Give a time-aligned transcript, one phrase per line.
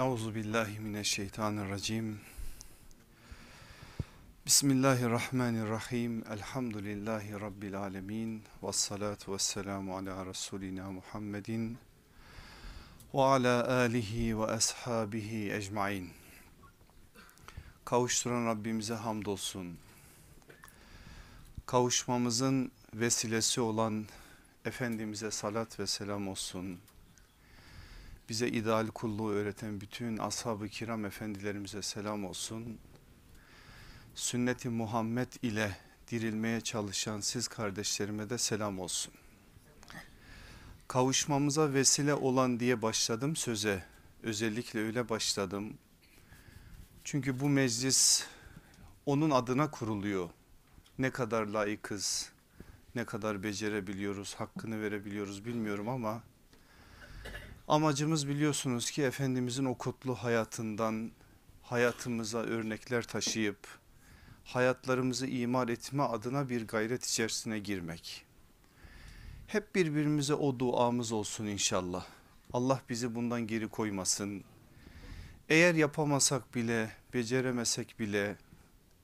[0.00, 2.20] Euzu billahi mineşşeytanirracim.
[4.46, 6.24] Bismillahirrahmanirrahim.
[6.32, 8.42] Elhamdülillahi rabbil alamin.
[8.62, 11.78] Ves salatu vesselamu ala resulina Muhammedin
[13.14, 16.10] ve ala alihi ve ashabihi ecmaîn.
[17.84, 19.78] Kavuşturan Rabbimize hamdolsun.
[21.66, 24.06] Kavuşmamızın vesilesi olan
[24.64, 26.80] Efendimiz'e salat ve selam olsun
[28.30, 32.78] bize ideal kulluğu öğreten bütün ashab-ı kiram efendilerimize selam olsun.
[34.14, 35.76] Sünneti Muhammed ile
[36.08, 39.14] dirilmeye çalışan siz kardeşlerime de selam olsun.
[40.88, 43.84] Kavuşmamıza vesile olan diye başladım söze.
[44.22, 45.74] Özellikle öyle başladım.
[47.04, 48.26] Çünkü bu meclis
[49.06, 50.30] onun adına kuruluyor.
[50.98, 52.32] Ne kadar layıkız,
[52.94, 56.22] ne kadar becerebiliyoruz, hakkını verebiliyoruz bilmiyorum ama
[57.70, 61.10] Amacımız biliyorsunuz ki Efendimizin o kutlu hayatından
[61.62, 63.68] hayatımıza örnekler taşıyıp
[64.44, 68.26] hayatlarımızı imar etme adına bir gayret içerisine girmek.
[69.46, 72.06] Hep birbirimize o duamız olsun inşallah.
[72.52, 74.44] Allah bizi bundan geri koymasın.
[75.48, 78.36] Eğer yapamasak bile, beceremesek bile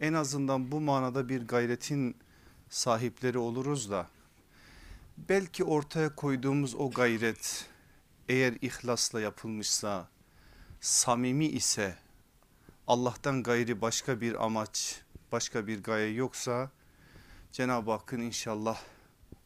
[0.00, 2.16] en azından bu manada bir gayretin
[2.70, 4.08] sahipleri oluruz da
[5.28, 7.75] belki ortaya koyduğumuz o gayret
[8.28, 10.08] eğer ihlasla yapılmışsa,
[10.80, 11.96] samimi ise,
[12.86, 15.00] Allah'tan gayri başka bir amaç,
[15.32, 16.70] başka bir gaye yoksa
[17.52, 18.80] Cenab-ı Hakk'ın inşallah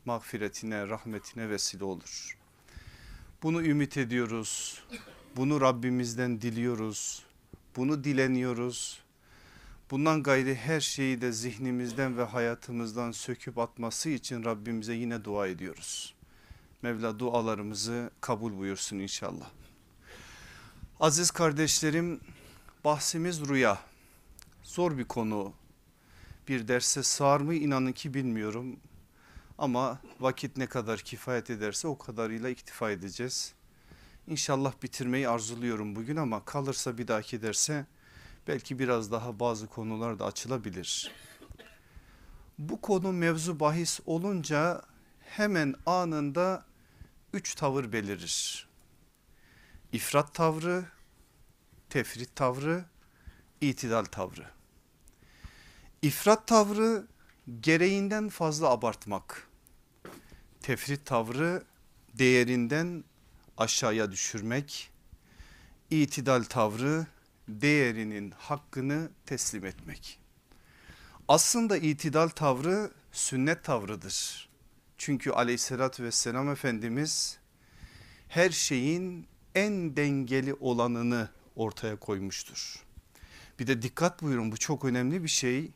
[0.05, 2.39] mağfiretine, rahmetine vesile olur.
[3.43, 4.83] Bunu ümit ediyoruz.
[5.37, 7.25] Bunu Rabbimizden diliyoruz.
[7.77, 9.03] Bunu dileniyoruz.
[9.91, 16.15] Bundan gayri her şeyi de zihnimizden ve hayatımızdan söküp atması için Rabbimize yine dua ediyoruz.
[16.83, 19.51] Mevla dualarımızı kabul buyursun inşallah.
[21.01, 22.21] Aziz kardeşlerim
[22.85, 23.79] bahsimiz rüya.
[24.63, 25.53] Zor bir konu.
[26.49, 28.77] Bir derse sığar mı inanın ki bilmiyorum.
[29.59, 33.55] Ama vakit ne kadar kifayet ederse o kadarıyla iktifa edeceğiz.
[34.27, 37.87] İnşallah bitirmeyi arzuluyorum bugün ama kalırsa bir dahaki derse
[38.49, 41.13] belki biraz daha bazı konular da açılabilir.
[42.59, 44.83] Bu konu mevzu bahis olunca
[45.21, 46.70] hemen anında
[47.33, 48.69] üç tavır belirir.
[49.93, 50.85] İfrat tavrı,
[51.91, 52.85] tefrit tavrı,
[53.61, 54.51] itidal tavrı.
[56.03, 57.07] İfrat tavrı
[57.61, 59.49] gereğinden fazla abartmak.
[60.63, 61.65] Tefrit tavrı
[62.15, 63.05] değerinden
[63.57, 64.91] aşağıya düşürmek.
[65.91, 67.07] İtidal tavrı
[67.49, 70.21] değerinin hakkını teslim etmek.
[71.29, 74.50] Aslında itidal tavrı sünnet tavrıdır.
[75.01, 77.39] Çünkü aleyhissalatü vesselam Efendimiz
[78.29, 82.85] her şeyin en dengeli olanını ortaya koymuştur.
[83.59, 85.71] Bir de dikkat buyurun bu çok önemli bir şey.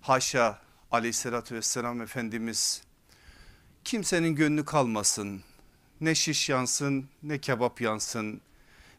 [0.00, 0.58] Haşa
[0.90, 2.82] aleyhissalatü vesselam Efendimiz
[3.84, 5.42] kimsenin gönlü kalmasın.
[6.00, 8.40] Ne şiş yansın ne kebap yansın.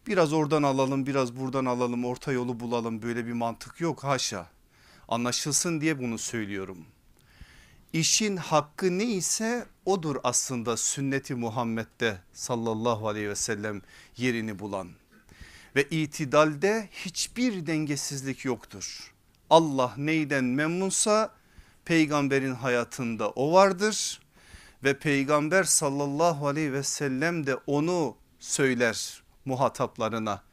[0.08, 4.48] Biraz oradan alalım biraz buradan alalım orta yolu bulalım böyle bir mantık yok haşa.
[5.08, 6.86] Anlaşılsın diye bunu söylüyorum
[7.94, 13.82] işin hakkı neyse odur aslında sünneti Muhammed'de sallallahu aleyhi ve sellem
[14.18, 14.90] yerini bulan.
[15.76, 19.14] Ve itidalde hiçbir dengesizlik yoktur.
[19.50, 21.34] Allah neyden memnunsa
[21.86, 24.22] peygamberin hayatında o vardır.
[24.84, 30.44] Ve peygamber sallallahu aleyhi ve sellem de onu söyler muhataplarına.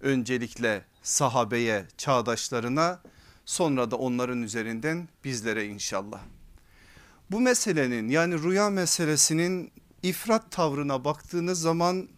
[0.00, 3.00] Öncelikle sahabeye çağdaşlarına
[3.44, 6.20] sonra da onların üzerinden bizlere inşallah.
[7.30, 9.72] Bu meselenin yani rüya meselesinin
[10.02, 12.08] ifrat tavrına baktığınız zaman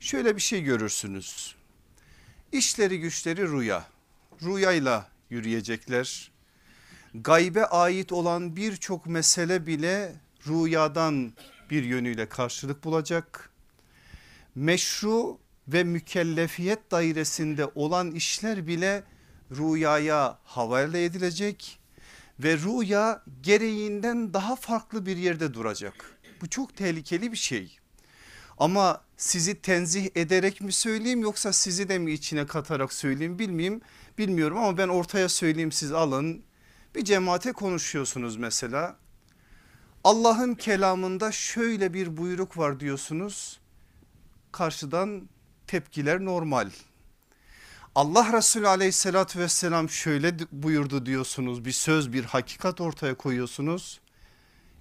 [0.00, 1.54] şöyle bir şey görürsünüz.
[2.52, 3.86] İşleri güçleri rüya.
[4.42, 6.30] Rüyayla yürüyecekler.
[7.14, 10.12] Gaybe ait olan birçok mesele bile
[10.46, 11.32] rüyadan
[11.70, 13.50] bir yönüyle karşılık bulacak.
[14.54, 19.02] Meşru ve mükellefiyet dairesinde olan işler bile
[19.50, 21.78] rüyaya havale edilecek
[22.40, 26.18] ve rüya gereğinden daha farklı bir yerde duracak.
[26.40, 27.78] Bu çok tehlikeli bir şey.
[28.58, 33.80] Ama sizi tenzih ederek mi söyleyeyim yoksa sizi de mi içine katarak söyleyeyim bilmeyeyim
[34.18, 36.42] bilmiyorum ama ben ortaya söyleyeyim siz alın.
[36.94, 38.96] Bir cemaate konuşuyorsunuz mesela.
[40.04, 43.60] Allah'ın kelamında şöyle bir buyruk var diyorsunuz.
[44.52, 45.28] Karşıdan
[45.66, 46.70] tepkiler normal.
[47.94, 54.00] Allah Resulü aleyhissalatü vesselam şöyle buyurdu diyorsunuz bir söz bir hakikat ortaya koyuyorsunuz.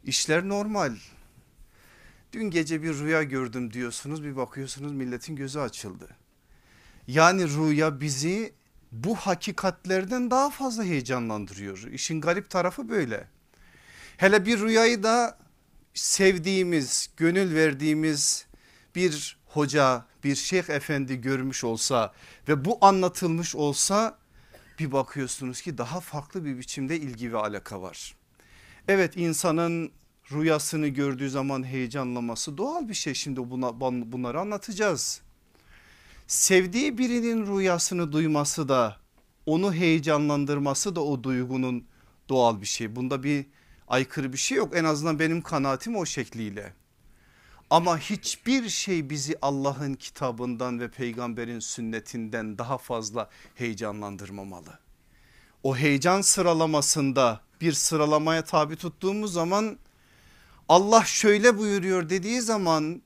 [0.03, 0.95] İşler normal.
[2.31, 6.07] Dün gece bir rüya gördüm diyorsunuz bir bakıyorsunuz milletin gözü açıldı.
[7.07, 8.53] Yani rüya bizi
[8.91, 11.77] bu hakikatlerden daha fazla heyecanlandırıyor.
[11.77, 13.27] İşin garip tarafı böyle.
[14.17, 15.37] Hele bir rüyayı da
[15.93, 18.45] sevdiğimiz, gönül verdiğimiz
[18.95, 22.13] bir hoca, bir şeyh efendi görmüş olsa
[22.47, 24.17] ve bu anlatılmış olsa
[24.79, 28.15] bir bakıyorsunuz ki daha farklı bir biçimde ilgi ve alaka var.
[28.87, 29.91] Evet insanın
[30.31, 33.79] rüyasını gördüğü zaman heyecanlaması doğal bir şey şimdi buna,
[34.11, 35.21] bunları anlatacağız.
[36.27, 38.97] Sevdiği birinin rüyasını duyması da
[39.45, 41.85] onu heyecanlandırması da o duygunun
[42.29, 42.95] doğal bir şey.
[42.95, 43.45] Bunda bir
[43.87, 46.73] aykırı bir şey yok en azından benim kanaatim o şekliyle.
[47.69, 54.79] Ama hiçbir şey bizi Allah'ın kitabından ve peygamberin sünnetinden daha fazla heyecanlandırmamalı.
[55.63, 59.77] O heyecan sıralamasında bir sıralamaya tabi tuttuğumuz zaman
[60.69, 63.01] Allah şöyle buyuruyor dediği zaman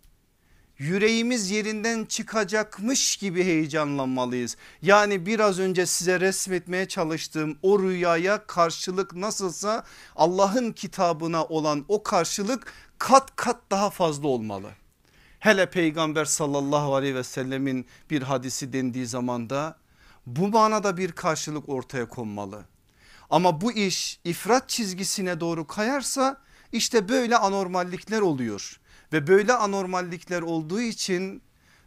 [0.77, 4.57] yüreğimiz yerinden çıkacakmış gibi heyecanlanmalıyız.
[4.81, 9.83] Yani biraz önce size resmetmeye çalıştığım o rüyaya karşılık nasılsa
[10.15, 14.69] Allah'ın kitabına olan o karşılık kat kat daha fazla olmalı.
[15.39, 19.77] Hele peygamber sallallahu aleyhi ve sellemin bir hadisi dendiği zaman da
[20.25, 22.65] bu manada bir karşılık ortaya konmalı.
[23.29, 26.41] Ama bu iş ifrat çizgisine doğru kayarsa
[26.71, 28.79] işte böyle anormallikler oluyor.
[29.13, 31.41] Ve böyle anormallikler olduğu için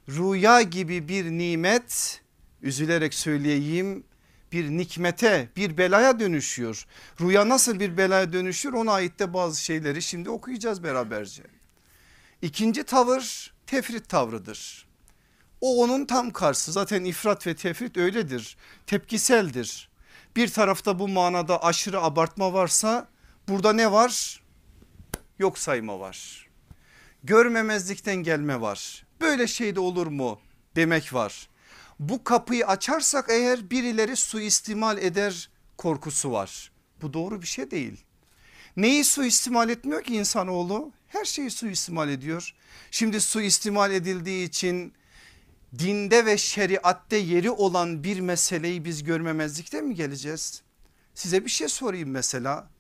[0.09, 2.21] rüya gibi bir nimet
[2.63, 4.05] üzülerek söyleyeyim
[4.53, 6.87] bir nikmete bir belaya dönüşüyor.
[7.21, 11.43] Rüya nasıl bir belaya dönüşür ona ait de bazı şeyleri şimdi okuyacağız beraberce.
[12.43, 14.87] İkinci tavır tefrit tavrıdır.
[15.61, 18.57] O onun tam karşısı zaten ifrat ve tefrit öyledir
[18.87, 19.91] tepkiseldir.
[20.37, 23.09] Bir tarafta bu manada aşırı abartma varsa
[23.49, 24.43] burada ne var?
[25.39, 26.50] Yok sayma var.
[27.25, 29.07] Görmemezlikten gelme var.
[29.21, 30.41] Böyle şey de olur mu
[30.77, 31.51] demek var
[32.01, 36.73] bu kapıyı açarsak eğer birileri suistimal eder korkusu var.
[37.03, 38.05] Bu doğru bir şey değil.
[38.77, 40.93] Neyi suistimal etmiyor ki insanoğlu?
[41.09, 42.55] Her şeyi suistimal ediyor.
[42.91, 44.93] Şimdi suistimal edildiği için
[45.79, 50.63] dinde ve şeriatte yeri olan bir meseleyi biz görmemezlikte mi geleceğiz?
[51.15, 52.71] Size bir şey sorayım mesela.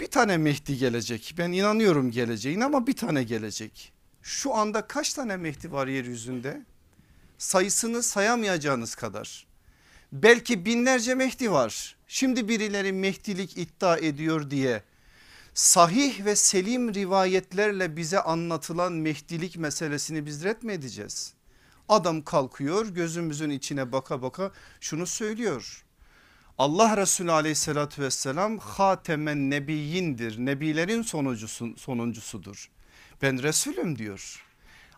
[0.00, 1.34] Bir tane Mehdi gelecek.
[1.38, 3.92] Ben inanıyorum geleceğin ama bir tane gelecek.
[4.22, 6.62] Şu anda kaç tane Mehdi var yeryüzünde?
[7.38, 9.46] sayısını sayamayacağınız kadar.
[10.12, 11.96] Belki binlerce Mehdi var.
[12.08, 14.82] Şimdi birileri Mehdilik iddia ediyor diye
[15.54, 21.32] sahih ve selim rivayetlerle bize anlatılan Mehdilik meselesini biz ret mi edeceğiz?
[21.88, 24.50] Adam kalkıyor gözümüzün içine baka baka
[24.80, 25.85] şunu söylüyor.
[26.58, 30.38] Allah Resulü aleyhissalatü vesselam hatemen nebiyindir.
[30.38, 32.70] Nebilerin sonuncusu, sonuncusudur.
[33.22, 34.42] Ben Resulüm diyor.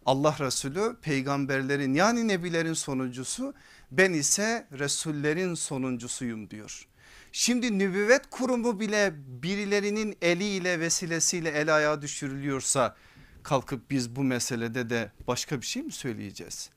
[0.06, 3.54] Allah Resulü peygamberlerin yani nebilerin sonuncusu
[3.90, 6.88] ben ise Resullerin sonuncusuyum diyor.
[7.32, 12.96] Şimdi nübüvvet kurumu bile birilerinin eliyle vesilesiyle el ayağa düşürülüyorsa
[13.42, 16.70] kalkıp biz bu meselede de başka bir şey mi söyleyeceğiz?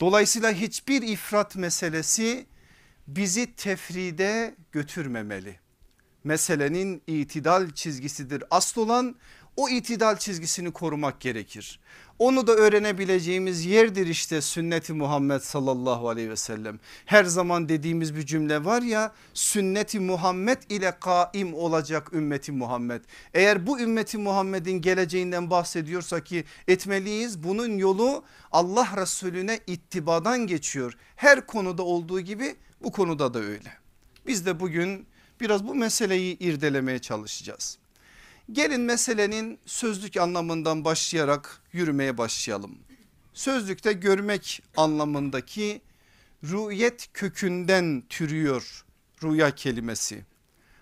[0.00, 2.46] Dolayısıyla hiçbir ifrat meselesi
[3.06, 5.58] bizi tefride götürmemeli.
[6.24, 8.44] Meselenin itidal çizgisidir.
[8.50, 9.16] Asıl olan
[9.56, 11.80] o itidal çizgisini korumak gerekir.
[12.18, 16.80] Onu da öğrenebileceğimiz yerdir işte sünneti Muhammed sallallahu aleyhi ve sellem.
[17.06, 23.00] Her zaman dediğimiz bir cümle var ya sünneti Muhammed ile kaim olacak ümmeti Muhammed.
[23.34, 30.96] Eğer bu ümmeti Muhammed'in geleceğinden bahsediyorsa ki etmeliyiz bunun yolu Allah Resulüne ittibadan geçiyor.
[31.16, 33.72] Her konuda olduğu gibi bu konuda da öyle.
[34.26, 35.06] Biz de bugün
[35.40, 37.78] biraz bu meseleyi irdelemeye çalışacağız.
[38.52, 42.78] Gelin meselenin sözlük anlamından başlayarak yürümeye başlayalım.
[43.34, 45.82] Sözlükte görmek anlamındaki
[46.44, 48.84] rüyet kökünden türüyor
[49.22, 50.24] rüya kelimesi.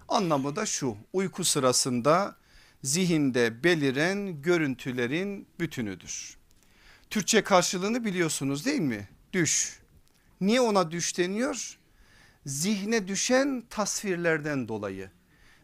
[0.08, 2.36] Anlamı da şu uyku sırasında
[2.82, 6.36] zihinde beliren görüntülerin bütünüdür.
[7.10, 9.08] Türkçe karşılığını biliyorsunuz değil mi?
[9.32, 9.78] Düş.
[10.40, 11.78] Niye ona düş deniyor?
[12.46, 15.10] Zihne düşen tasvirlerden dolayı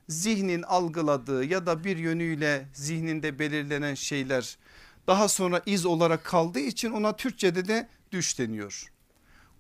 [0.09, 4.59] zihnin algıladığı ya da bir yönüyle zihninde belirlenen şeyler
[5.07, 8.93] daha sonra iz olarak kaldığı için ona Türkçe'de de düş deniyor.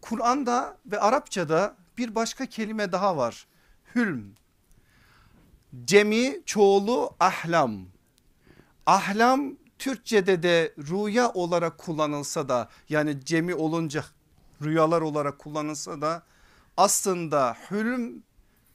[0.00, 3.46] Kur'an'da ve Arapça'da bir başka kelime daha var.
[3.94, 4.34] Hülm.
[5.84, 7.80] Cemi çoğulu ahlam.
[8.87, 14.04] Ahlam Türkçe'de de rüya olarak kullanılsa da yani cemi olunca
[14.62, 16.22] rüyalar olarak kullanılsa da
[16.78, 18.23] aslında hülm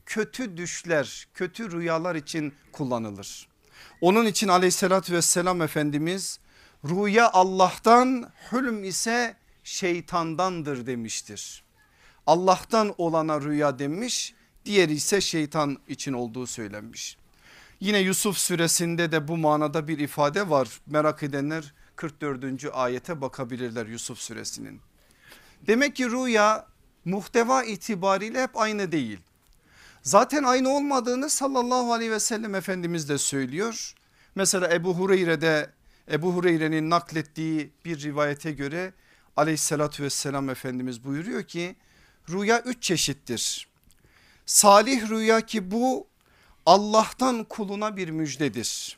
[0.06, 3.48] kötü düşler, kötü rüyalar için kullanılır.
[4.02, 6.40] Onun için aleyhissalatü vesselam Efendimiz
[6.86, 11.64] rüya Allah'tan hülm ise şeytandandır demiştir.
[12.28, 14.34] Allah'tan olana rüya demiş
[14.66, 17.18] diğeri ise şeytan için olduğu söylenmiş.
[17.80, 22.44] Yine Yusuf suresinde de bu manada bir ifade var merak edenler 44.
[22.74, 24.82] ayete bakabilirler Yusuf suresinin.
[25.68, 26.73] Demek ki rüya
[27.06, 29.20] muhteva itibariyle hep aynı değil.
[30.04, 33.94] Zaten aynı olmadığını sallallahu aleyhi ve sellem Efendimiz de söylüyor.
[34.36, 35.70] Mesela Ebu Hureyre'de
[36.12, 38.94] Ebu Hureyre'nin naklettiği bir rivayete göre
[39.38, 41.76] aleyhissalatü vesselam Efendimiz buyuruyor ki
[42.30, 43.68] rüya üç çeşittir.
[44.46, 46.08] Salih rüya ki bu
[46.66, 48.98] Allah'tan kuluna bir müjdedir.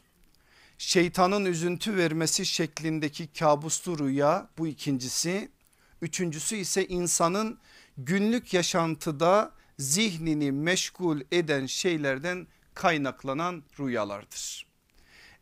[0.78, 5.52] Şeytanın üzüntü vermesi şeklindeki kabuslu rüya bu ikincisi.
[6.02, 7.60] Üçüncüsü ise insanın
[7.98, 14.66] günlük yaşantıda zihnini meşgul eden şeylerden kaynaklanan rüyalardır.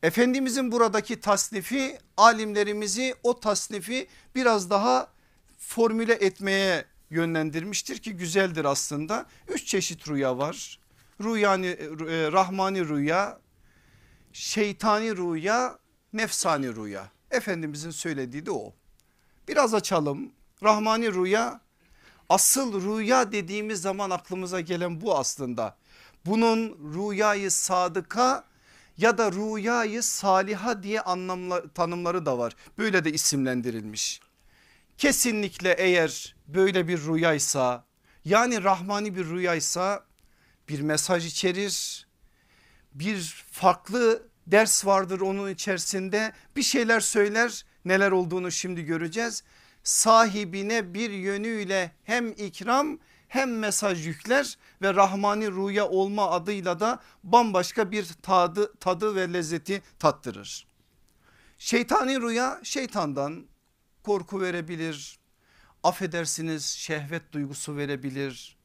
[0.04, 5.08] Efendimizin buradaki tasnifi alimlerimizi o tasnifi biraz daha
[5.58, 9.26] formüle etmeye yönlendirmiştir ki güzeldir aslında.
[9.48, 10.80] Üç çeşit rüya var.
[11.24, 13.40] Rüyani, e, rahmani rüya,
[14.34, 15.80] şeytani rüya,
[16.14, 17.12] nefsani rüya.
[17.32, 18.74] Efendimizin söylediği de o.
[19.48, 20.32] Biraz açalım.
[20.64, 21.62] Rahmani rüya
[22.30, 25.78] asıl rüya dediğimiz zaman aklımıza gelen bu aslında.
[26.26, 28.44] Bunun rüyayı sadıka
[28.98, 32.56] ya da rüyayı saliha diye anlamla, tanımları da var.
[32.78, 34.22] Böyle de isimlendirilmiş.
[34.98, 37.86] Kesinlikle eğer böyle bir rüyaysa
[38.26, 40.06] yani rahmani bir rüyaysa
[40.70, 42.08] bir mesaj içerir.
[42.94, 49.44] Bir farklı ders vardır onun içerisinde bir şeyler söyler neler olduğunu şimdi göreceğiz.
[49.84, 57.92] Sahibine bir yönüyle hem ikram hem mesaj yükler ve rahmani rüya olma adıyla da bambaşka
[57.92, 60.68] bir tadı, tadı ve lezzeti tattırır.
[61.58, 63.46] Şeytani rüya şeytandan
[64.04, 65.20] korku verebilir,
[65.84, 68.58] affedersiniz şehvet duygusu verebilir,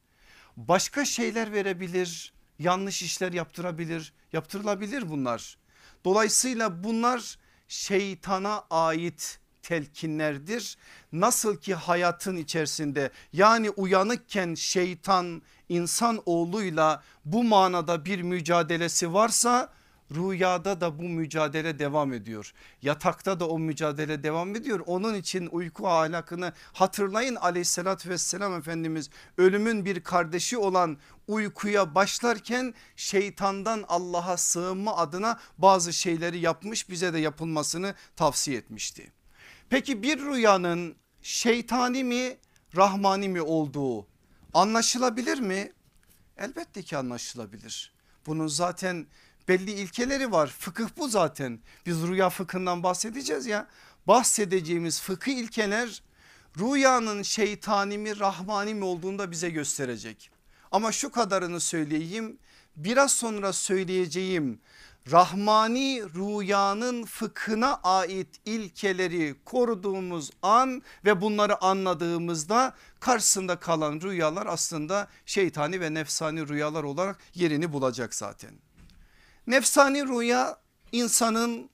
[0.57, 5.57] başka şeyler verebilir, yanlış işler yaptırabilir, yaptırılabilir bunlar.
[6.05, 10.77] Dolayısıyla bunlar şeytana ait telkinlerdir.
[11.11, 19.69] Nasıl ki hayatın içerisinde yani uyanıkken şeytan insan oğluyla bu manada bir mücadelesi varsa
[20.15, 22.53] Rüyada da bu mücadele devam ediyor.
[22.81, 24.79] Yatakta da o mücadele devam ediyor.
[24.85, 30.97] Onun için uyku ahlakını hatırlayın aleyhissalatü vesselam Efendimiz ölümün bir kardeşi olan
[31.27, 39.18] uykuya başlarken şeytandan Allah'a sığınma adına bazı şeyleri yapmış bize de yapılmasını tavsiye etmişti.
[39.69, 42.37] Peki bir rüyanın şeytani mi
[42.75, 44.07] rahmani mi olduğu
[44.53, 45.71] anlaşılabilir mi?
[46.37, 47.93] Elbette ki anlaşılabilir.
[48.25, 49.07] Bunun zaten
[49.47, 50.47] belli ilkeleri var.
[50.47, 51.59] Fıkıh bu zaten.
[51.85, 53.67] Biz rüya fıkhından bahsedeceğiz ya.
[54.07, 56.03] Bahsedeceğimiz fıkıh ilkeler
[56.59, 60.31] rüyanın şeytani mi rahmani mi olduğunu da bize gösterecek.
[60.71, 62.39] Ama şu kadarını söyleyeyim.
[62.75, 64.59] Biraz sonra söyleyeceğim
[65.11, 75.81] rahmani rüyanın fıkhına ait ilkeleri koruduğumuz an ve bunları anladığımızda karşısında kalan rüyalar aslında şeytani
[75.81, 78.51] ve nefsani rüyalar olarak yerini bulacak zaten.
[79.47, 80.59] Nefsani rüya
[80.91, 81.69] insanın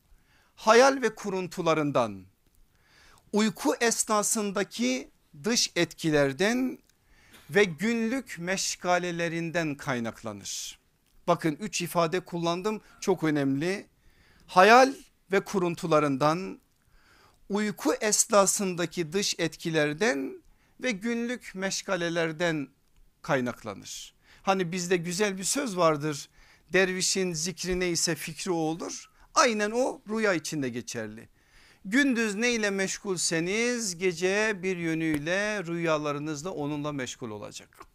[0.56, 2.25] hayal ve kuruntularından
[3.34, 5.12] uyku esnasındaki
[5.44, 6.77] dış etkilerden
[7.50, 10.85] ve günlük meşgalelerinden kaynaklanır.
[11.27, 13.88] Bakın üç ifade kullandım çok önemli.
[14.48, 14.94] Hayal
[15.32, 16.60] ve kuruntularından,
[17.50, 20.44] uyku esnasındaki dış etkilerden
[20.79, 22.67] ve günlük meşgalelerden
[23.22, 24.15] kaynaklanır.
[24.41, 26.29] Hani bizde güzel bir söz vardır
[26.74, 29.10] dervişin zikri neyse fikri o olur.
[29.36, 31.29] Aynen o rüya içinde geçerli.
[31.86, 37.95] Gündüz neyle meşgulseniz gece bir yönüyle rüyalarınızda onunla meşgul olacak.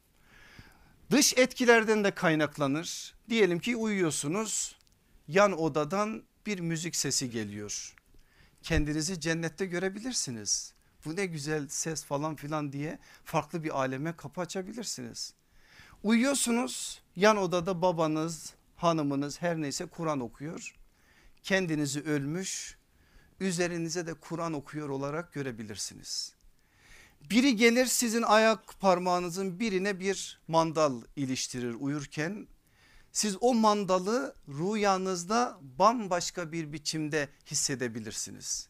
[1.11, 3.15] Dış etkilerden de kaynaklanır.
[3.29, 4.77] Diyelim ki uyuyorsunuz
[5.29, 7.95] yan odadan bir müzik sesi geliyor.
[8.63, 10.75] Kendinizi cennette görebilirsiniz.
[11.05, 15.35] Bu ne güzel ses falan filan diye farklı bir aleme kapı açabilirsiniz.
[16.03, 20.75] Uyuyorsunuz yan odada babanız hanımınız her neyse Kur'an okuyor.
[21.43, 22.77] Kendinizi ölmüş
[23.41, 26.40] üzerinize de Kur'an okuyor olarak görebilirsiniz.
[27.21, 32.47] Biri gelir sizin ayak parmağınızın birine bir mandal iliştirir uyurken.
[33.13, 38.69] Siz o mandalı rüyanızda bambaşka bir biçimde hissedebilirsiniz.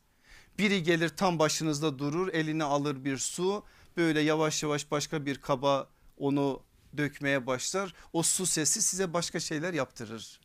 [0.59, 3.65] Biri gelir tam başınızda durur eline alır bir su
[3.97, 5.89] böyle yavaş yavaş başka bir kaba
[6.19, 6.63] onu
[6.97, 7.95] dökmeye başlar.
[8.13, 10.41] O su sesi size başka şeyler yaptırır.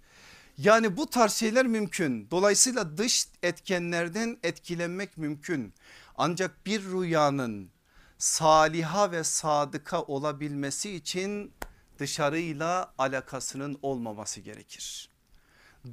[0.57, 2.31] Yani bu tarz şeyler mümkün.
[2.31, 5.73] Dolayısıyla dış etkenlerden etkilenmek mümkün.
[6.17, 7.69] Ancak bir rüyanın
[8.17, 11.53] saliha ve sadıka olabilmesi için
[11.99, 15.09] dışarıyla alakasının olmaması gerekir.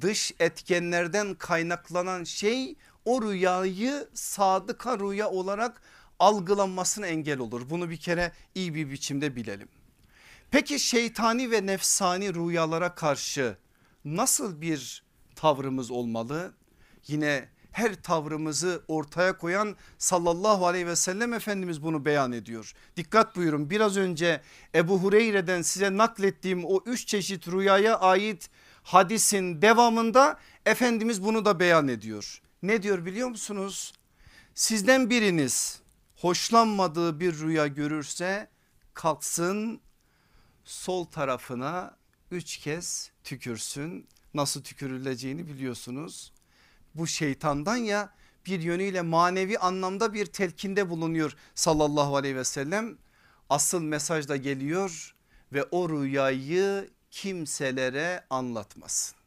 [0.01, 2.75] Dış etkenlerden kaynaklanan şey
[3.05, 5.81] o rüyayı sadıka rüya olarak
[6.19, 7.69] algılanmasına engel olur.
[7.69, 9.69] Bunu bir kere iyi bir biçimde bilelim.
[10.51, 13.57] Peki şeytani ve nefsani rüyalara karşı
[14.05, 15.03] nasıl bir
[15.35, 16.53] tavrımız olmalı?
[17.07, 22.73] Yine her tavrımızı ortaya koyan sallallahu aleyhi ve sellem Efendimiz bunu beyan ediyor.
[22.97, 24.41] Dikkat buyurun biraz önce
[24.75, 28.49] Ebu Hureyre'den size naklettiğim o üç çeşit rüyaya ait
[28.83, 32.41] hadisin devamında Efendimiz bunu da beyan ediyor.
[32.63, 33.93] Ne diyor biliyor musunuz?
[34.55, 35.81] Sizden biriniz
[36.15, 38.49] hoşlanmadığı bir rüya görürse
[38.93, 39.81] kalksın
[40.63, 41.97] sol tarafına
[42.31, 44.07] üç kez tükürsün.
[44.33, 46.32] Nasıl tükürüleceğini biliyorsunuz.
[46.95, 48.09] Bu şeytandan ya
[48.45, 52.97] bir yönüyle manevi anlamda bir telkinde bulunuyor sallallahu aleyhi ve sellem.
[53.49, 55.15] Asıl mesaj da geliyor
[55.53, 59.17] ve o rüyayı kimselere anlatmasın.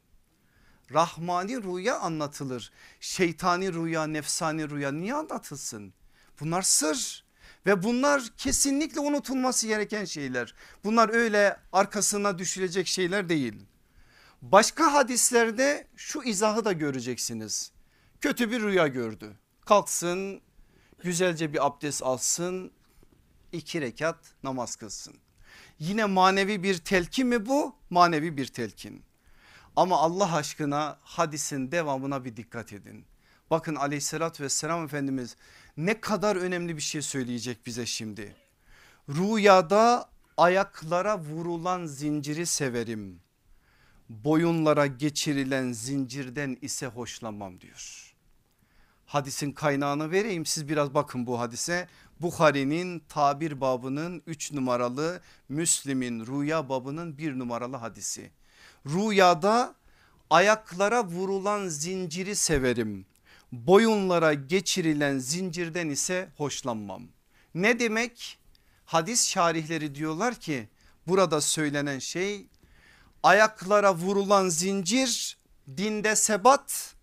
[0.93, 2.73] Rahmani rüya anlatılır.
[3.01, 5.95] Şeytani rüya, nefsani rüya niye anlatılsın?
[6.41, 7.25] Bunlar sır
[7.67, 10.55] ve bunlar kesinlikle unutulması gereken şeyler.
[10.85, 13.55] Bunlar öyle arkasına düşülecek şeyler değil.
[14.43, 17.73] Başka hadislerde şu izahı da göreceksiniz.
[18.21, 19.37] Kötü bir rüya gördü.
[19.66, 20.40] Kalksın
[21.02, 22.73] güzelce bir abdest alsın
[23.52, 25.14] iki rekat namaz kılsın.
[25.78, 27.76] Yine manevi bir telkin mi bu?
[27.90, 29.02] Manevi bir telkin.
[29.76, 33.05] Ama Allah aşkına hadisin devamına bir dikkat edin.
[33.50, 35.37] Bakın aleyhissalatü vesselam Efendimiz
[35.76, 38.37] ne kadar önemli bir şey söyleyecek bize şimdi.
[39.09, 43.25] Rüyada ayaklara vurulan zinciri severim.
[44.09, 48.15] Boyunlara geçirilen zincirden ise hoşlanmam diyor.
[49.07, 51.89] Hadisin kaynağını vereyim siz biraz bakın bu hadise.
[52.21, 58.31] Bukhari'nin tabir babının 3 numaralı Müslim'in rüya babının 1 numaralı hadisi.
[58.87, 59.75] Rüyada
[60.30, 63.07] ayaklara vurulan zinciri severim.
[63.52, 67.02] Boyunlara geçirilen zincirden ise hoşlanmam.
[67.54, 68.39] Ne demek?
[68.85, 70.69] Hadis şarihleri diyorlar ki
[71.07, 72.47] burada söylenen şey
[73.26, 75.36] ayaklara vurulan zincir
[75.76, 76.95] dinde sebat,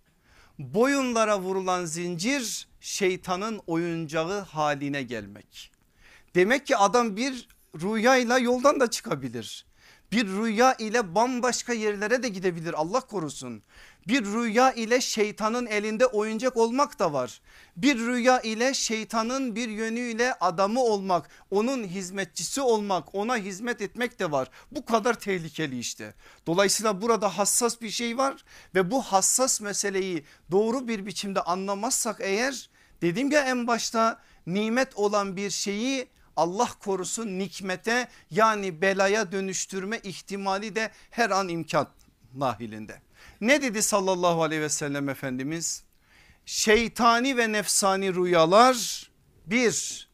[0.60, 5.72] boyunlara vurulan zincir şeytanın oyuncağı haline gelmek.
[6.36, 7.48] Demek ki adam bir
[7.82, 9.66] rüyayla yoldan da çıkabilir.
[10.12, 13.64] Bir rüya ile bambaşka yerlere de gidebilir Allah korusun.
[14.08, 17.42] Bir rüya ile şeytanın elinde oyuncak olmak da var.
[17.78, 24.32] Bir rüya ile şeytanın bir yönüyle adamı olmak, onun hizmetçisi olmak, ona hizmet etmek de
[24.32, 24.50] var.
[24.72, 26.14] Bu kadar tehlikeli işte.
[26.48, 32.70] Dolayısıyla burada hassas bir şey var ve bu hassas meseleyi doğru bir biçimde anlamazsak eğer
[33.02, 40.76] dedim ya en başta nimet olan bir şeyi Allah korusun nikmete yani belaya dönüştürme ihtimali
[40.76, 41.88] de her an imkan
[42.36, 43.02] nahilinde.
[43.42, 45.84] Ne dedi sallallahu aleyhi ve sellem Efendimiz?
[46.46, 49.10] Şeytani ve nefsani rüyalar
[49.46, 50.10] bir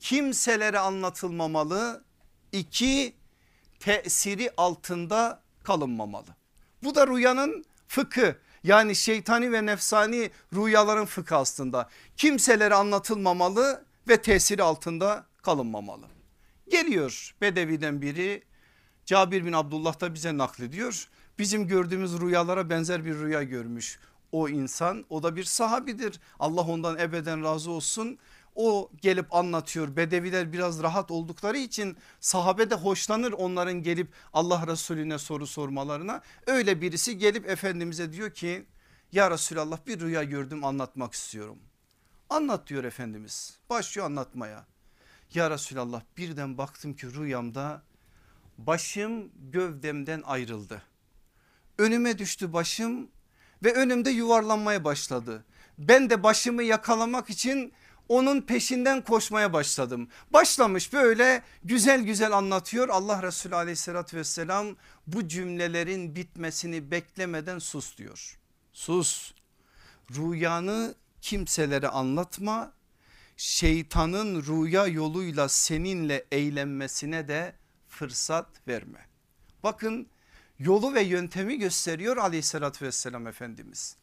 [0.00, 2.04] kimselere anlatılmamalı.
[2.52, 3.14] iki
[3.80, 6.26] tesiri altında kalınmamalı.
[6.82, 11.88] Bu da rüyanın fıkı yani şeytani ve nefsani rüyaların fıkı aslında.
[12.16, 16.06] Kimselere anlatılmamalı ve tesiri altında kalınmamalı.
[16.68, 18.42] Geliyor Bedevi'den biri
[19.06, 21.08] Cabir bin Abdullah da bize naklediyor.
[21.42, 23.98] Bizim gördüğümüz rüyalara benzer bir rüya görmüş
[24.32, 25.04] o insan.
[25.10, 26.20] O da bir sahabidir.
[26.38, 28.18] Allah ondan ebeden razı olsun.
[28.54, 29.96] O gelip anlatıyor.
[29.96, 36.22] Bedeviler biraz rahat oldukları için sahabe de hoşlanır onların gelip Allah Resulüne soru sormalarına.
[36.46, 38.66] Öyle birisi gelip Efendimiz'e diyor ki
[39.12, 41.58] ya Resulallah bir rüya gördüm anlatmak istiyorum.
[42.30, 43.58] Anlat diyor Efendimiz.
[43.70, 44.66] Başlıyor anlatmaya.
[45.34, 47.82] Ya Resulallah birden baktım ki rüyamda
[48.58, 50.82] başım gövdemden ayrıldı
[51.82, 53.08] önüme düştü başım
[53.64, 55.44] ve önümde yuvarlanmaya başladı.
[55.78, 57.72] Ben de başımı yakalamak için
[58.08, 60.08] onun peşinden koşmaya başladım.
[60.30, 64.66] Başlamış böyle güzel güzel anlatıyor Allah Resulü aleyhissalatü vesselam
[65.06, 68.38] bu cümlelerin bitmesini beklemeden sus diyor.
[68.72, 69.32] Sus
[70.10, 72.72] rüyanı kimselere anlatma
[73.36, 77.54] şeytanın rüya yoluyla seninle eğlenmesine de
[77.88, 79.06] fırsat verme.
[79.62, 80.06] Bakın
[80.64, 83.96] yolu ve yöntemi gösteriyor aleyhissalatü vesselam Efendimiz.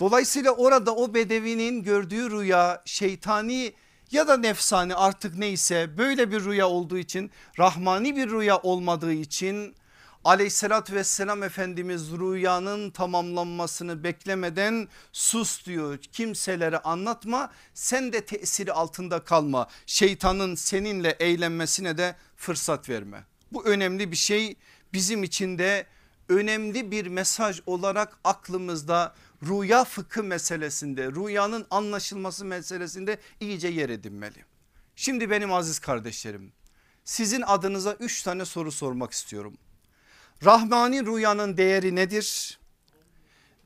[0.00, 3.72] Dolayısıyla orada o bedevinin gördüğü rüya şeytani
[4.10, 9.74] ya da nefsani artık neyse böyle bir rüya olduğu için rahmani bir rüya olmadığı için
[10.24, 19.68] Aleyhissalatü vesselam Efendimiz rüyanın tamamlanmasını beklemeden sus diyor kimselere anlatma sen de tesiri altında kalma
[19.86, 23.24] şeytanın seninle eğlenmesine de fırsat verme.
[23.52, 24.56] Bu önemli bir şey
[24.92, 25.86] bizim için de
[26.28, 34.44] önemli bir mesaj olarak aklımızda rüya fıkı meselesinde rüyanın anlaşılması meselesinde iyice yer edinmeli.
[34.96, 36.52] Şimdi benim aziz kardeşlerim
[37.04, 39.54] sizin adınıza üç tane soru sormak istiyorum.
[40.44, 42.58] Rahmani rüyanın değeri nedir?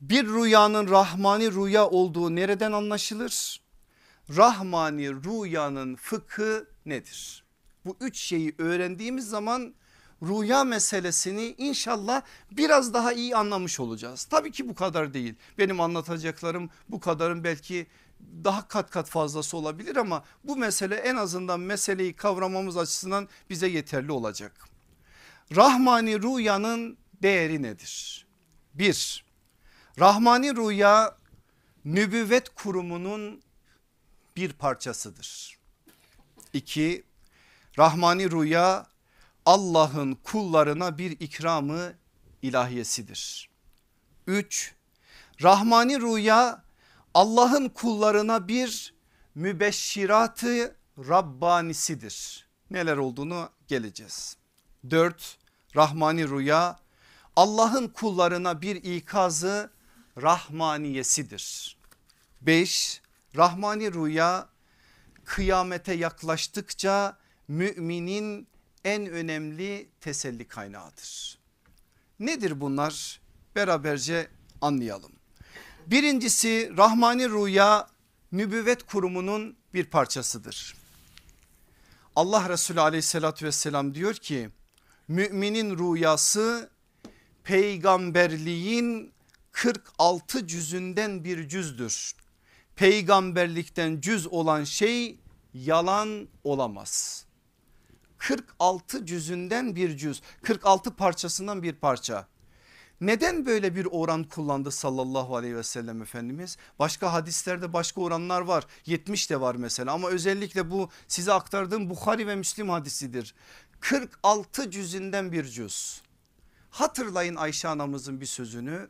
[0.01, 3.61] Bir rüyanın rahmani rüya olduğu nereden anlaşılır?
[4.35, 7.43] Rahmani rüyanın fıkı nedir?
[7.85, 9.75] Bu üç şeyi öğrendiğimiz zaman
[10.23, 14.23] rüya meselesini inşallah biraz daha iyi anlamış olacağız.
[14.23, 15.35] Tabii ki bu kadar değil.
[15.57, 17.87] Benim anlatacaklarım bu kadarın belki
[18.43, 24.11] daha kat kat fazlası olabilir ama bu mesele en azından meseleyi kavramamız açısından bize yeterli
[24.11, 24.67] olacak.
[25.55, 28.25] Rahmani rüyanın değeri nedir?
[28.73, 29.25] Bir,
[29.99, 31.17] Rahmani rüya
[31.85, 33.41] nübüvvet kurumunun
[34.35, 35.57] bir parçasıdır.
[36.53, 37.03] İki,
[37.77, 38.87] Rahmani rüya
[39.45, 41.93] Allah'ın kullarına bir ikramı
[42.41, 43.49] ilahiyesidir.
[44.27, 44.73] Üç,
[45.43, 46.63] Rahmani rüya
[47.13, 48.93] Allah'ın kullarına bir
[49.35, 52.47] mübeşşiratı Rabbanisidir.
[52.71, 54.37] Neler olduğunu geleceğiz.
[54.89, 55.37] Dört,
[55.75, 56.79] Rahmani rüya
[57.35, 59.71] Allah'ın kullarına bir ikazı
[60.21, 61.77] rahmaniyesidir.
[62.41, 63.01] Beş,
[63.35, 64.49] Rahmani rüya
[65.25, 68.47] kıyamete yaklaştıkça müminin
[68.85, 71.37] en önemli teselli kaynağıdır.
[72.19, 73.21] Nedir bunlar?
[73.55, 74.27] Beraberce
[74.61, 75.11] anlayalım.
[75.87, 77.87] Birincisi Rahmani Rüya
[78.31, 80.75] nübüvvet kurumunun bir parçasıdır.
[82.15, 84.49] Allah Resulü aleyhissalatü vesselam diyor ki
[85.07, 86.69] müminin rüyası
[87.43, 89.13] peygamberliğin
[89.51, 92.13] 46 cüzünden bir cüzdür.
[92.75, 95.19] Peygamberlikten cüz olan şey
[95.53, 97.24] yalan olamaz.
[98.17, 102.27] 46 cüzünden bir cüz 46 parçasından bir parça.
[103.01, 106.57] Neden böyle bir oran kullandı sallallahu aleyhi ve sellem Efendimiz?
[106.79, 112.27] Başka hadislerde başka oranlar var 70 de var mesela ama özellikle bu size aktardığım Bukhari
[112.27, 113.35] ve Müslim hadisidir.
[113.79, 116.01] 46 cüzünden bir cüz.
[116.69, 118.89] Hatırlayın Ayşe anamızın bir sözünü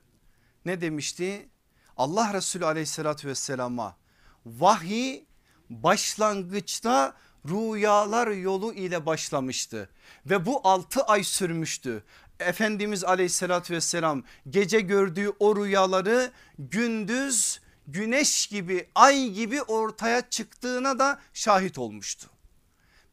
[0.66, 1.50] ne demişti?
[1.98, 3.98] Allah Resulü aleyhissalatü vesselama
[4.46, 5.24] vahiy
[5.70, 7.14] başlangıçta
[7.50, 9.90] rüyalar yolu ile başlamıştı
[10.26, 12.04] ve bu 6 ay sürmüştü.
[12.40, 21.20] Efendimiz aleyhissalatü vesselam gece gördüğü o rüyaları gündüz güneş gibi ay gibi ortaya çıktığına da
[21.34, 22.30] şahit olmuştu.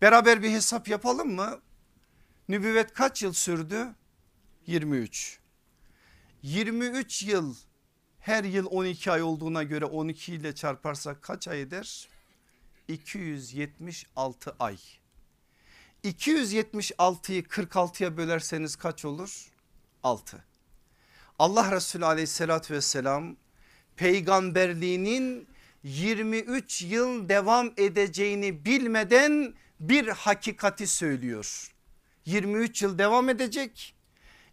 [0.02, 1.60] Beraber bir hesap yapalım mı?
[2.48, 3.86] Nübüvvet kaç yıl sürdü?
[4.66, 5.38] 23.
[6.42, 7.54] 23 yıl
[8.20, 12.08] her yıl 12 ay olduğuna göre 12 ile çarparsak kaç ay eder?
[12.88, 14.78] 276 ay.
[16.04, 19.50] 276'yı 46'ya bölerseniz kaç olur?
[20.02, 20.44] 6.
[21.38, 23.36] Allah Resulü aleyhissalatü vesselam
[23.96, 25.48] peygamberliğinin
[25.82, 31.72] 23 yıl devam edeceğini bilmeden bir hakikati söylüyor.
[32.26, 33.94] 23 yıl devam edecek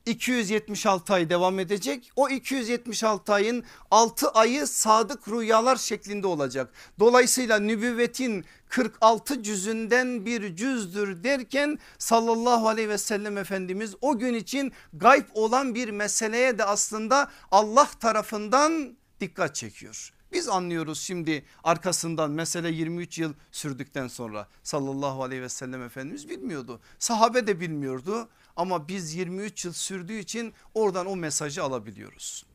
[0.06, 2.12] 276 ay devam edecek.
[2.16, 6.74] O 276 ayın 6 ayı sadık rüyalar şeklinde olacak.
[7.00, 14.72] Dolayısıyla nübüvvetin 46 cüzünden bir cüzdür derken sallallahu aleyhi ve sellem Efendimiz o gün için
[14.94, 20.14] gayb olan bir meseleye de aslında Allah tarafından dikkat çekiyor.
[20.32, 26.82] Biz anlıyoruz şimdi arkasından mesele 23 yıl sürdükten sonra sallallahu aleyhi ve sellem Efendimiz bilmiyordu.
[27.00, 32.46] Sahabe de bilmiyordu ama biz 23 yıl sürdüğü için oradan o mesajı alabiliyoruz.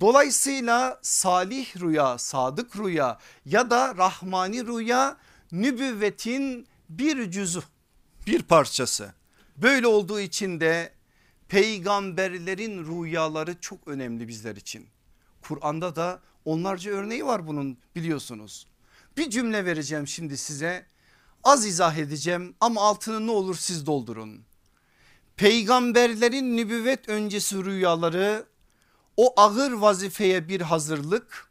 [0.00, 5.16] Dolayısıyla salih rüya, sadık rüya ya da rahmani rüya
[5.52, 7.62] nübüvvetin bir cüzü,
[8.26, 9.14] bir parçası.
[9.56, 10.92] Böyle olduğu için de
[11.48, 14.86] peygamberlerin rüyaları çok önemli bizler için.
[15.42, 18.66] Kur'an'da da onlarca örneği var bunun biliyorsunuz.
[19.16, 20.86] Bir cümle vereceğim şimdi size
[21.44, 24.44] az izah edeceğim ama altını ne olur siz doldurun.
[25.36, 28.46] Peygamberlerin nübüvvet öncesi rüyaları
[29.16, 31.50] o ağır vazifeye bir hazırlık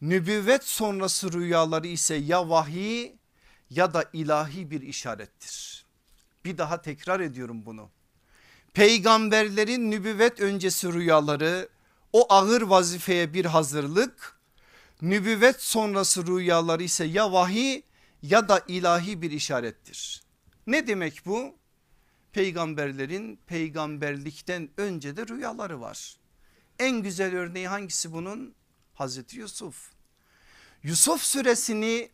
[0.00, 3.12] nübüvvet sonrası rüyaları ise ya vahiy
[3.70, 5.84] ya da ilahi bir işarettir.
[6.44, 7.90] Bir daha tekrar ediyorum bunu.
[8.74, 11.68] Peygamberlerin nübüvvet öncesi rüyaları
[12.12, 14.40] o ağır vazifeye bir hazırlık
[15.02, 17.82] nübüvvet sonrası rüyaları ise ya vahiy
[18.22, 20.22] ya da ilahi bir işarettir.
[20.66, 21.54] Ne demek bu?
[22.32, 26.16] Peygamberlerin peygamberlikten önce de rüyaları var.
[26.78, 28.54] En güzel örneği hangisi bunun?
[28.94, 29.90] Hazreti Yusuf.
[30.82, 32.10] Yusuf suresini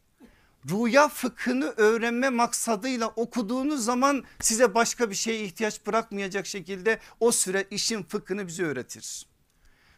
[0.71, 7.67] rüya fıkhını öğrenme maksadıyla okuduğunuz zaman size başka bir şeye ihtiyaç bırakmayacak şekilde o süre
[7.71, 9.27] işin fıkhını bize öğretir.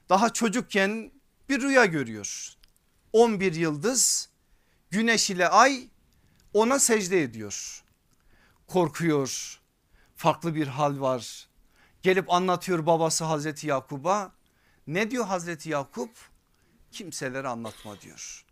[0.08, 1.12] Daha çocukken
[1.48, 2.48] bir rüya görüyor.
[3.12, 4.28] 11 yıldız
[4.90, 5.88] güneş ile ay
[6.54, 7.84] ona secde ediyor.
[8.66, 9.60] Korkuyor
[10.16, 11.48] farklı bir hal var.
[12.02, 14.32] Gelip anlatıyor babası Hazreti Yakub'a.
[14.86, 16.10] Ne diyor Hazreti Yakup?
[16.92, 18.44] Kimselere anlatma diyor.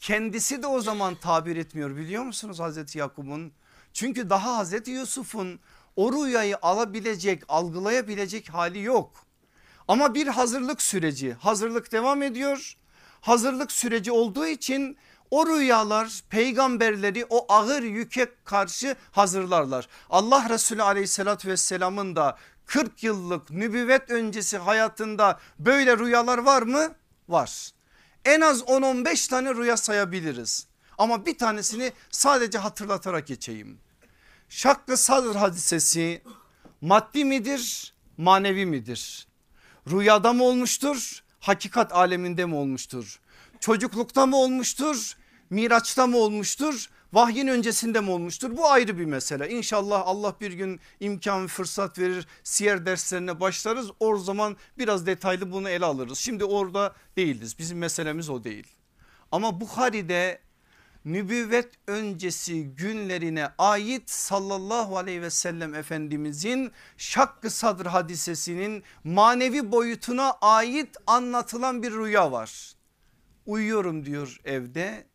[0.00, 3.52] Kendisi de o zaman tabir etmiyor biliyor musunuz Hazreti Yakup'un?
[3.92, 5.60] Çünkü daha Hazreti Yusuf'un
[5.96, 9.26] o rüyayı alabilecek algılayabilecek hali yok.
[9.90, 12.76] Ama bir hazırlık süreci hazırlık devam ediyor.
[13.20, 14.96] Hazırlık süreci olduğu için
[15.30, 19.88] o rüyalar peygamberleri o ağır yüke karşı hazırlarlar.
[20.10, 26.94] Allah Resulü aleyhissalatü vesselamın da 40 yıllık nübüvvet öncesi hayatında böyle rüyalar var mı?
[27.28, 27.70] Var.
[28.24, 30.66] En az 10-15 tane rüya sayabiliriz.
[30.98, 33.78] Ama bir tanesini sadece hatırlatarak geçeyim.
[34.48, 36.22] Şakkı sadr hadisesi
[36.80, 39.29] maddi midir manevi midir?
[39.90, 43.20] Rüyada mı olmuştur hakikat aleminde mi olmuştur?
[43.60, 45.16] Çocuklukta mı olmuştur
[45.50, 46.90] Miraç'ta mı olmuştur?
[47.12, 48.56] Vahyin öncesinde mi olmuştur?
[48.56, 49.50] Bu ayrı bir mesele.
[49.50, 53.90] İnşallah Allah bir gün imkan fırsat verir siyer derslerine başlarız.
[54.00, 56.18] O zaman biraz detaylı bunu ele alırız.
[56.18, 58.66] Şimdi orada değiliz bizim meselemiz o değil.
[59.32, 60.40] Ama Bukhari'de
[61.04, 70.96] nübüvvet öncesi günlerine ait sallallahu aleyhi ve sellem efendimizin şakkı sadr hadisesinin manevi boyutuna ait
[71.06, 72.72] anlatılan bir rüya var.
[73.46, 75.06] Uyuyorum diyor evde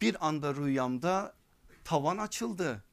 [0.00, 1.34] bir anda rüyamda
[1.84, 2.84] tavan açıldı.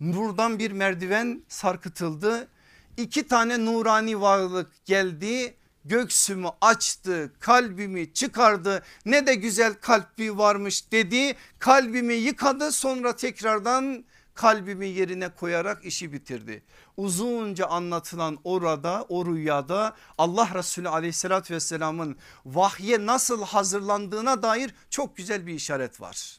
[0.00, 2.48] Nurdan bir merdiven sarkıtıldı.
[2.96, 11.36] İki tane nurani varlık geldi göksümü açtı kalbimi çıkardı ne de güzel kalbi varmış dedi
[11.58, 16.62] kalbimi yıkadı sonra tekrardan kalbimi yerine koyarak işi bitirdi.
[16.96, 22.16] Uzunca anlatılan orada o rüyada Allah Resulü aleyhissalatü vesselamın
[22.46, 26.38] vahye nasıl hazırlandığına dair çok güzel bir işaret var.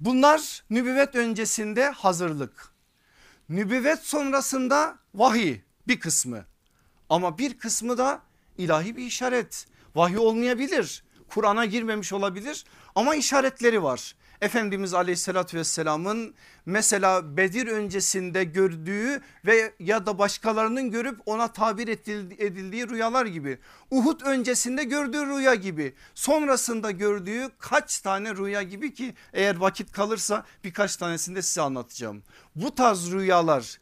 [0.00, 2.74] Bunlar nübüvvet öncesinde hazırlık.
[3.48, 6.44] Nübüvvet sonrasında vahiy bir kısmı
[7.08, 8.22] ama bir kısmı da
[8.58, 9.66] ilahi bir işaret.
[9.94, 12.64] Vahiy olmayabilir Kur'an'a girmemiş olabilir
[12.94, 14.14] ama işaretleri var.
[14.40, 16.34] Efendimiz aleyhissalatü vesselamın
[16.66, 23.58] mesela Bedir öncesinde gördüğü ve ya da başkalarının görüp ona tabir edildiği rüyalar gibi.
[23.90, 30.44] Uhud öncesinde gördüğü rüya gibi sonrasında gördüğü kaç tane rüya gibi ki eğer vakit kalırsa
[30.64, 32.22] birkaç tanesini de size anlatacağım.
[32.54, 33.78] Bu tarz rüyalar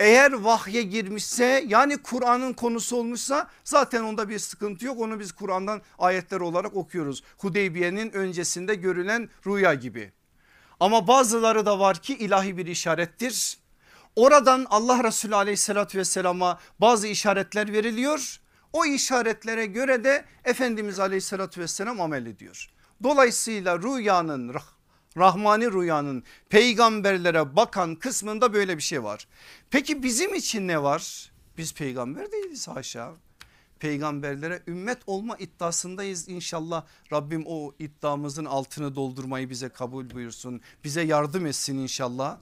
[0.00, 5.00] eğer vahye girmişse yani Kur'an'ın konusu olmuşsa zaten onda bir sıkıntı yok.
[5.00, 7.22] Onu biz Kur'an'dan ayetler olarak okuyoruz.
[7.38, 10.12] Hudeybiye'nin öncesinde görülen rüya gibi.
[10.80, 13.58] Ama bazıları da var ki ilahi bir işarettir.
[14.16, 18.40] Oradan Allah Resulü aleyhissalatü vesselama bazı işaretler veriliyor.
[18.72, 22.70] O işaretlere göre de Efendimiz aleyhissalatü vesselam amel ediyor.
[23.02, 24.54] Dolayısıyla rüyanın
[25.16, 29.28] Rahmani rüyanın peygamberlere bakan kısmında böyle bir şey var.
[29.70, 31.32] Peki bizim için ne var?
[31.58, 33.12] Biz peygamber değiliz haşa.
[33.78, 40.60] Peygamberlere ümmet olma iddiasındayız inşallah Rabbim o iddiamızın altını doldurmayı bize kabul buyursun.
[40.84, 42.38] Bize yardım etsin inşallah.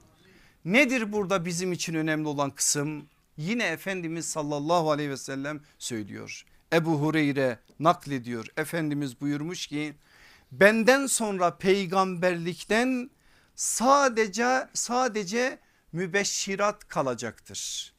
[0.65, 3.05] Nedir burada bizim için önemli olan kısım?
[3.37, 6.45] Yine Efendimiz sallallahu aleyhi ve sellem söylüyor.
[6.73, 8.45] Ebu Hureyre naklediyor.
[8.57, 9.93] Efendimiz buyurmuş ki
[10.51, 13.09] benden sonra peygamberlikten
[13.55, 15.59] sadece sadece
[15.91, 17.93] mübeşşirat kalacaktır.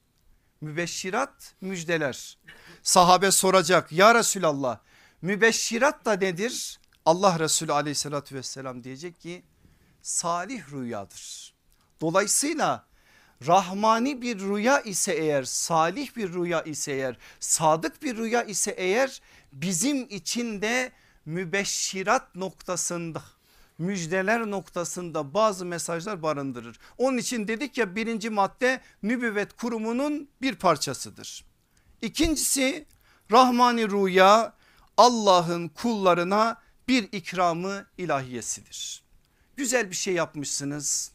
[0.60, 2.38] Mübeşşirat müjdeler.
[2.82, 4.78] Sahabe soracak ya Resulallah
[5.22, 6.80] mübeşşirat da nedir?
[7.06, 9.42] Allah Resulü aleyhissalatü vesselam diyecek ki
[10.02, 11.54] salih rüyadır.
[12.00, 12.86] Dolayısıyla
[13.46, 19.20] rahmani bir rüya ise eğer salih bir rüya ise eğer sadık bir rüya ise eğer
[19.52, 20.92] bizim için de
[21.26, 23.22] mübeşşirat noktasında
[23.78, 26.78] müjdeler noktasında bazı mesajlar barındırır.
[26.98, 31.44] Onun için dedik ya birinci madde nübüvvet kurumunun bir parçasıdır.
[32.02, 32.86] İkincisi
[33.30, 34.54] Rahmani Rüya
[34.96, 39.02] Allah'ın kullarına bir ikramı ilahiyesidir.
[39.56, 41.12] Güzel bir şey yapmışsınız.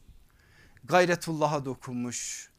[0.84, 2.50] Gayretullah'a dokunmuş.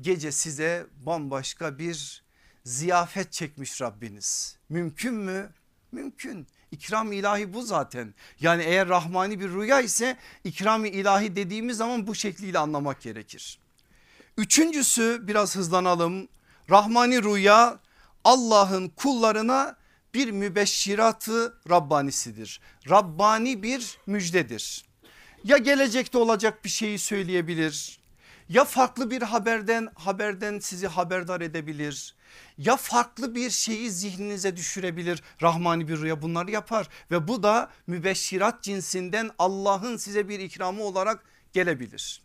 [0.00, 2.22] Gece size bambaşka bir
[2.64, 4.58] ziyafet çekmiş Rabbiniz.
[4.68, 5.52] Mümkün mü?
[5.92, 6.46] Mümkün.
[6.70, 8.14] İkram ilahi bu zaten.
[8.40, 13.58] Yani eğer rahmani bir rüya ise ikram ilahi dediğimiz zaman bu şekliyle anlamak gerekir.
[14.36, 16.28] Üçüncüsü biraz hızlanalım.
[16.70, 17.78] Rahmani rüya
[18.24, 19.76] Allah'ın kullarına
[20.14, 22.60] bir mübeşşiratı Rabbanisidir.
[22.90, 24.84] Rabbani bir müjdedir.
[25.44, 28.00] Ya gelecekte olacak bir şeyi söyleyebilir.
[28.48, 32.14] Ya farklı bir haberden haberden sizi haberdar edebilir.
[32.58, 35.22] Ya farklı bir şeyi zihninize düşürebilir.
[35.42, 41.24] Rahmani bir rüya bunları yapar ve bu da mübeşşirat cinsinden Allah'ın size bir ikramı olarak
[41.52, 42.22] gelebilir.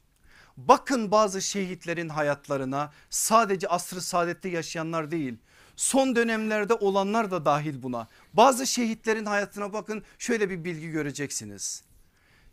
[0.58, 5.38] Bakın bazı şehitlerin hayatlarına sadece asrı saadette yaşayanlar değil
[5.76, 8.08] son dönemlerde olanlar da dahil buna.
[8.34, 11.84] Bazı şehitlerin hayatına bakın şöyle bir bilgi göreceksiniz.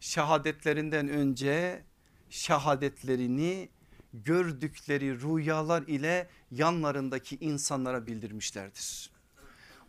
[0.00, 1.82] Şehadetlerinden önce
[2.30, 3.68] şehadetlerini
[4.14, 9.10] gördükleri rüyalar ile yanlarındaki insanlara bildirmişlerdir.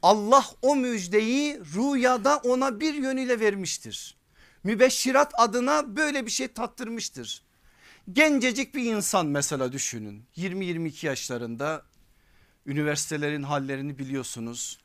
[0.01, 4.17] Allah o müjdeyi rüyada ona bir yönüyle vermiştir.
[4.63, 7.43] Mübeşşirat adına böyle bir şey tattırmıştır.
[8.11, 11.85] Gencecik bir insan mesela düşünün 20-22 yaşlarında
[12.65, 14.79] üniversitelerin hallerini biliyorsunuz.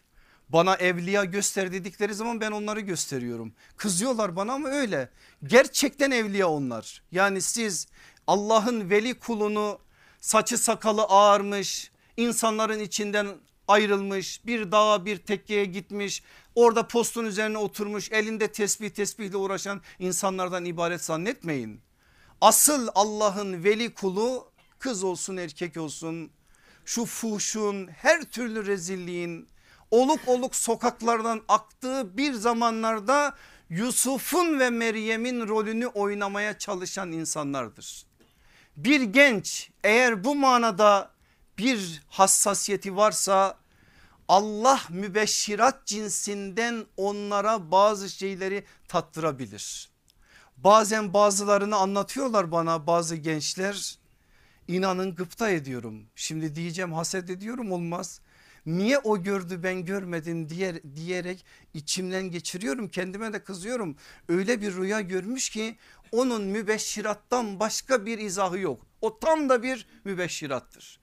[0.48, 3.52] Bana evliya göster dedikleri zaman ben onları gösteriyorum.
[3.76, 5.08] Kızıyorlar bana ama öyle.
[5.44, 7.02] Gerçekten evliya onlar.
[7.12, 7.86] Yani siz
[8.28, 9.78] Allah'ın veli kulunu
[10.20, 13.26] saçı sakalı ağarmış insanların içinden
[13.68, 16.22] ayrılmış bir dağa bir tekkeye gitmiş
[16.54, 21.80] orada postun üzerine oturmuş elinde tesbih tesbihle uğraşan insanlardan ibaret zannetmeyin.
[22.40, 26.30] Asıl Allah'ın veli kulu kız olsun erkek olsun
[26.84, 29.48] şu fuhşun her türlü rezilliğin
[29.90, 33.34] oluk oluk sokaklardan aktığı bir zamanlarda
[33.70, 38.07] Yusuf'un ve Meryem'in rolünü oynamaya çalışan insanlardır.
[38.78, 41.10] Bir genç eğer bu manada
[41.58, 43.58] bir hassasiyeti varsa
[44.28, 49.90] Allah mübeşşirat cinsinden onlara bazı şeyleri tattırabilir.
[50.56, 53.98] Bazen bazılarını anlatıyorlar bana bazı gençler
[54.68, 56.06] inanın gıpta ediyorum.
[56.14, 58.20] Şimdi diyeceğim haset ediyorum olmaz.
[58.66, 61.44] Niye o gördü ben görmedim diye, diyerek
[61.74, 63.96] içimden geçiriyorum kendime de kızıyorum.
[64.28, 65.78] Öyle bir rüya görmüş ki
[66.12, 68.86] onun mübeşşirattan başka bir izahı yok.
[69.00, 71.00] O tam da bir mübeşşirattır.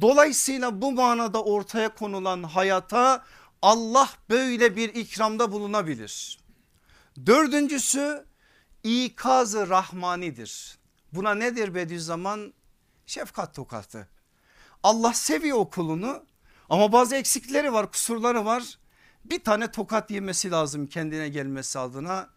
[0.00, 3.24] Dolayısıyla bu manada ortaya konulan hayata
[3.62, 6.38] Allah böyle bir ikramda bulunabilir.
[7.26, 8.24] Dördüncüsü
[8.84, 10.78] ikazı rahmanidir.
[11.12, 12.54] Buna nedir Bediüzzaman?
[13.06, 14.08] Şefkat tokatı.
[14.82, 16.26] Allah seviyor kulunu
[16.68, 18.78] ama bazı eksikleri var kusurları var.
[19.24, 22.30] Bir tane tokat yemesi lazım kendine gelmesi adına.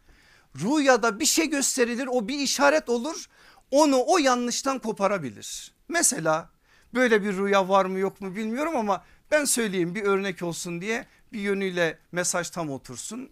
[0.56, 3.28] Rüyada bir şey gösterilir o bir işaret olur
[3.72, 5.74] onu o yanlıştan koparabilir.
[5.90, 6.50] Mesela
[6.94, 11.08] böyle bir rüya var mı yok mu bilmiyorum ama ben söyleyeyim bir örnek olsun diye
[11.34, 13.30] bir yönüyle mesaj tam otursun.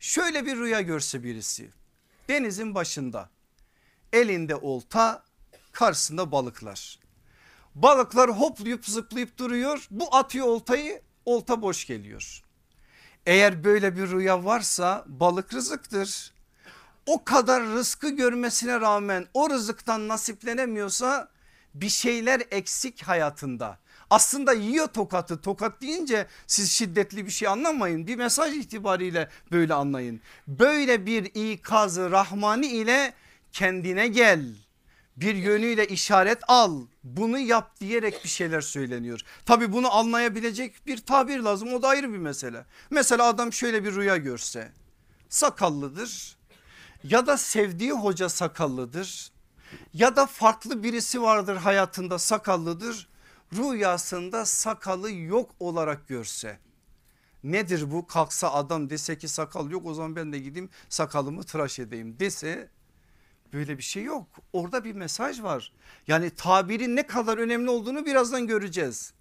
[0.00, 1.70] Şöyle bir rüya görse birisi
[2.28, 3.30] denizin başında
[4.12, 5.22] elinde olta
[5.72, 6.98] karşısında balıklar.
[7.74, 12.42] Balıklar hoplayıp zıplayıp duruyor bu atıyor oltayı olta boş geliyor.
[13.26, 16.32] Eğer böyle bir rüya varsa balık rızıktır.
[17.06, 21.28] O kadar rızkı görmesine rağmen o rızıktan nasiplenemiyorsa
[21.74, 23.78] bir şeyler eksik hayatında.
[24.10, 30.20] Aslında yiyor tokatı tokat deyince siz şiddetli bir şey anlamayın bir mesaj itibariyle böyle anlayın.
[30.46, 33.14] Böyle bir ikazı rahmani ile
[33.52, 34.54] kendine gel
[35.20, 36.86] bir yönüyle işaret al.
[37.04, 39.20] Bunu yap diyerek bir şeyler söyleniyor.
[39.46, 41.74] Tabi bunu anlayabilecek bir tabir lazım.
[41.74, 42.64] O da ayrı bir mesele.
[42.90, 44.72] Mesela adam şöyle bir rüya görse.
[45.28, 46.36] Sakallıdır.
[47.04, 49.30] Ya da sevdiği hoca sakallıdır.
[49.94, 53.08] Ya da farklı birisi vardır hayatında sakallıdır.
[53.52, 56.58] Rüyasında sakalı yok olarak görse.
[57.44, 58.06] Nedir bu?
[58.06, 62.70] Kalksa adam dese ki sakal yok o zaman ben de gideyim sakalımı tıraş edeyim dese
[63.52, 64.26] Böyle bir şey yok.
[64.52, 65.72] Orada bir mesaj var.
[66.06, 69.12] Yani tabirin ne kadar önemli olduğunu birazdan göreceğiz.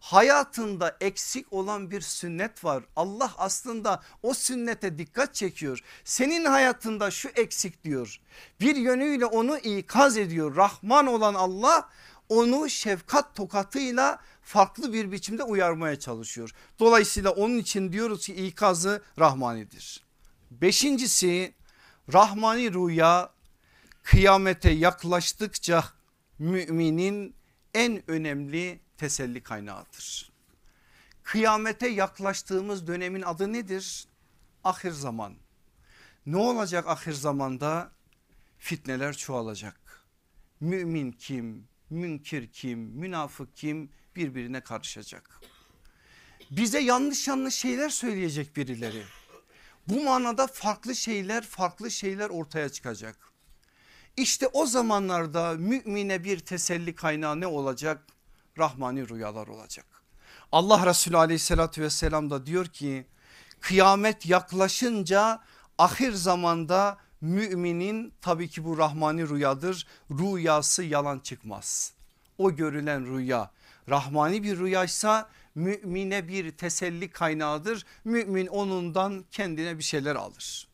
[0.00, 2.84] Hayatında eksik olan bir sünnet var.
[2.96, 5.80] Allah aslında o sünnete dikkat çekiyor.
[6.04, 8.20] Senin hayatında şu eksik diyor.
[8.60, 10.56] Bir yönüyle onu ikaz ediyor.
[10.56, 11.88] Rahman olan Allah
[12.28, 16.50] onu şefkat tokatıyla farklı bir biçimde uyarmaya çalışıyor.
[16.78, 20.04] Dolayısıyla onun için diyoruz ki ikazı rahmanidir.
[20.50, 21.54] Beşincisi
[22.12, 23.35] rahmani rüya
[24.06, 25.84] kıyamete yaklaştıkça
[26.38, 27.36] müminin
[27.74, 30.32] en önemli teselli kaynağıdır.
[31.22, 34.06] Kıyamete yaklaştığımız dönemin adı nedir?
[34.64, 35.34] Ahir zaman.
[36.26, 37.92] Ne olacak ahir zamanda?
[38.58, 40.04] Fitneler çoğalacak.
[40.60, 45.40] Mümin kim, münkir kim, münafık kim birbirine karışacak.
[46.50, 49.02] Bize yanlış yanlış şeyler söyleyecek birileri.
[49.88, 53.35] Bu manada farklı şeyler farklı şeyler ortaya çıkacak.
[54.16, 58.06] İşte o zamanlarda mümine bir teselli kaynağı ne olacak?
[58.58, 59.86] Rahmani rüyalar olacak.
[60.52, 63.06] Allah Resulü aleyhissalatü vesselam da diyor ki
[63.60, 65.40] kıyamet yaklaşınca
[65.78, 71.92] ahir zamanda müminin tabii ki bu rahmani rüyadır rüyası yalan çıkmaz.
[72.38, 73.50] O görülen rüya
[73.88, 77.86] rahmani bir rüyaysa mümine bir teselli kaynağıdır.
[78.04, 80.68] Mümin onundan kendine bir şeyler alır.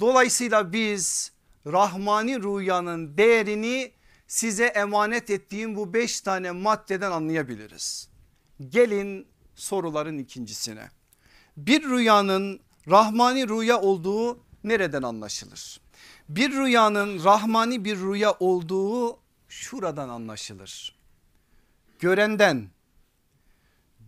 [0.00, 1.32] Dolayısıyla biz
[1.66, 3.92] rahmani rüyanın değerini
[4.26, 8.08] size emanet ettiğim bu beş tane maddeden anlayabiliriz.
[8.68, 10.88] Gelin soruların ikincisine.
[11.56, 15.80] Bir rüyanın rahmani rüya olduğu nereden anlaşılır?
[16.28, 20.96] Bir rüyanın rahmani bir rüya olduğu şuradan anlaşılır.
[21.98, 22.68] Görenden,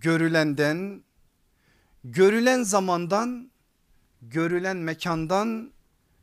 [0.01, 1.03] görülenden,
[2.05, 3.51] görülen zamandan,
[4.23, 5.73] görülen mekandan,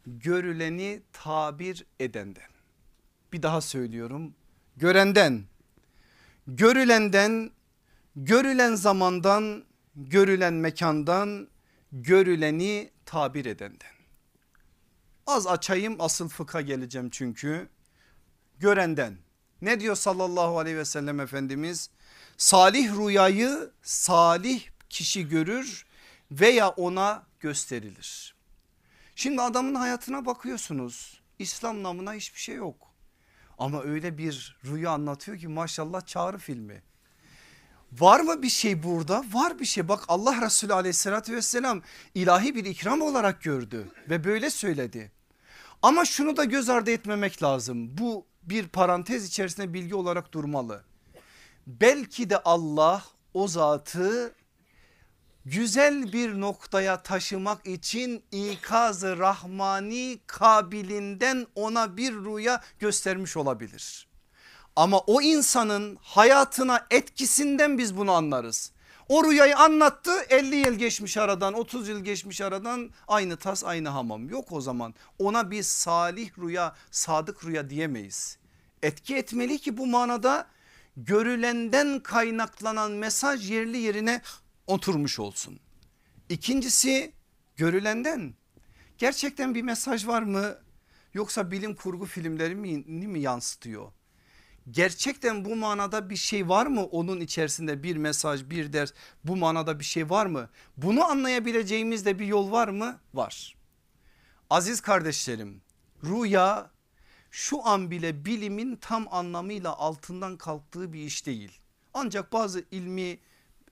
[0.05, 2.51] görüleni tabir edenden.
[3.33, 4.35] Bir daha söylüyorum.
[4.77, 5.43] Görenden,
[6.47, 7.51] görülenden,
[8.15, 9.63] görülen zamandan,
[9.95, 11.47] görülen mekandan,
[11.91, 13.91] görüleni tabir edenden.
[15.27, 17.69] Az açayım asıl fıkha geleceğim çünkü.
[18.59, 19.17] Görenden
[19.61, 21.89] ne diyor sallallahu aleyhi ve sellem Efendimiz?
[22.37, 25.85] Salih rüyayı salih kişi görür
[26.31, 28.30] veya ona gösterilir.
[29.21, 31.21] Şimdi adamın hayatına bakıyorsunuz.
[31.39, 32.87] İslam namına hiçbir şey yok.
[33.57, 36.83] Ama öyle bir rüya anlatıyor ki maşallah çağrı filmi.
[37.91, 39.23] Var mı bir şey burada?
[39.33, 39.87] Var bir şey.
[39.87, 41.81] Bak Allah Resulü aleyhissalatü vesselam
[42.15, 45.11] ilahi bir ikram olarak gördü ve böyle söyledi.
[45.81, 47.97] Ama şunu da göz ardı etmemek lazım.
[47.97, 50.83] Bu bir parantez içerisinde bilgi olarak durmalı.
[51.67, 53.03] Belki de Allah
[53.33, 54.35] o zatı
[55.45, 64.07] güzel bir noktaya taşımak için ikazı rahmani kabilinden ona bir rüya göstermiş olabilir.
[64.75, 68.71] Ama o insanın hayatına etkisinden biz bunu anlarız.
[69.09, 74.29] O rüyayı anlattı 50 yıl geçmiş aradan 30 yıl geçmiş aradan aynı tas aynı hamam
[74.29, 78.37] yok o zaman ona biz salih rüya sadık rüya diyemeyiz.
[78.83, 80.47] Etki etmeli ki bu manada
[80.97, 84.21] görülenden kaynaklanan mesaj yerli yerine
[84.67, 85.59] oturmuş olsun.
[86.29, 87.13] İkincisi
[87.55, 88.33] görülenden
[88.97, 90.57] gerçekten bir mesaj var mı
[91.13, 93.91] yoksa bilim kurgu filmleri mi, mi yansıtıyor?
[94.71, 98.93] Gerçekten bu manada bir şey var mı onun içerisinde bir mesaj bir ders
[99.23, 100.49] bu manada bir şey var mı?
[100.77, 102.99] Bunu anlayabileceğimiz de bir yol var mı?
[103.13, 103.55] Var.
[104.49, 105.61] Aziz kardeşlerim
[106.03, 106.71] rüya
[107.31, 111.59] şu an bile bilimin tam anlamıyla altından kalktığı bir iş değil.
[111.93, 113.19] Ancak bazı ilmi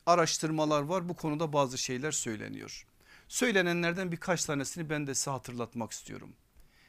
[0.10, 2.86] araştırmalar var bu konuda bazı şeyler söyleniyor.
[3.28, 6.34] Söylenenlerden birkaç tanesini ben de size hatırlatmak istiyorum.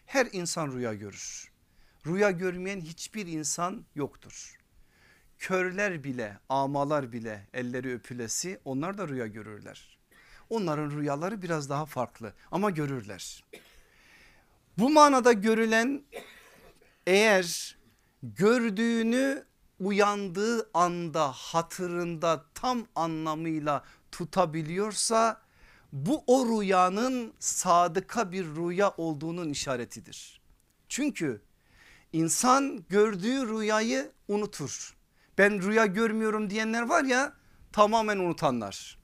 [0.07, 1.51] Her insan rüya görür.
[2.07, 4.59] Rüya görmeyen hiçbir insan yoktur.
[5.39, 9.99] Körler bile amalar bile elleri öpülesi onlar da rüya görürler.
[10.51, 13.45] Onların rüyaları biraz daha farklı ama görürler.
[14.79, 16.03] Bu manada görülen
[17.07, 17.77] eğer
[18.23, 19.45] gördüğünü
[19.81, 25.41] uyandığı anda hatırında tam anlamıyla tutabiliyorsa
[25.93, 30.41] bu o rüyanın sadıka bir rüya olduğunun işaretidir.
[30.89, 31.43] Çünkü
[32.13, 34.97] insan gördüğü rüyayı unutur.
[35.39, 37.33] Ben rüya görmüyorum diyenler var ya
[37.73, 38.99] tamamen unutanlar.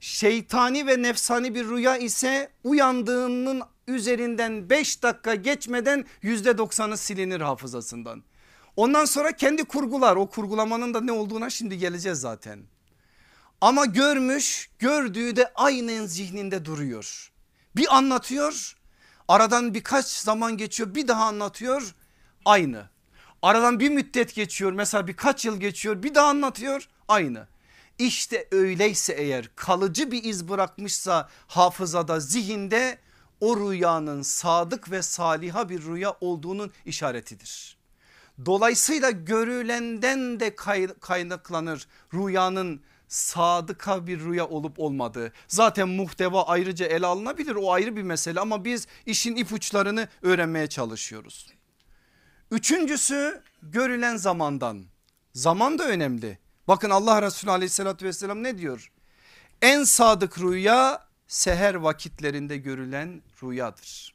[0.00, 8.22] Şeytani ve nefsani bir rüya ise uyandığının üzerinden 5 dakika geçmeden %90'ı silinir hafızasından.
[8.76, 12.60] Ondan sonra kendi kurgular o kurgulamanın da ne olduğuna şimdi geleceğiz zaten.
[13.60, 17.32] Ama görmüş gördüğü de aynen zihninde duruyor.
[17.76, 18.76] Bir anlatıyor
[19.28, 21.94] aradan birkaç zaman geçiyor bir daha anlatıyor
[22.44, 22.88] aynı.
[23.42, 27.48] Aradan bir müddet geçiyor mesela birkaç yıl geçiyor bir daha anlatıyor aynı.
[27.98, 32.98] İşte öyleyse eğer kalıcı bir iz bırakmışsa hafızada zihinde
[33.40, 37.75] o rüyanın sadık ve saliha bir rüya olduğunun işaretidir.
[38.44, 40.56] Dolayısıyla görülenden de
[41.00, 45.32] kaynaklanır rüyanın sadıka bir rüya olup olmadığı.
[45.48, 51.46] Zaten muhteva ayrıca ele alınabilir o ayrı bir mesele ama biz işin ipuçlarını öğrenmeye çalışıyoruz.
[52.50, 54.84] Üçüncüsü görülen zamandan.
[55.32, 56.38] Zaman da önemli.
[56.68, 58.92] Bakın Allah Resulü aleyhissalatü vesselam ne diyor?
[59.62, 64.14] En sadık rüya seher vakitlerinde görülen rüyadır.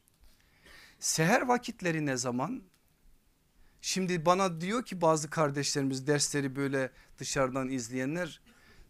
[0.99, 2.63] Seher vakitleri ne zaman?
[3.81, 8.41] Şimdi bana diyor ki bazı kardeşlerimiz dersleri böyle dışarıdan izleyenler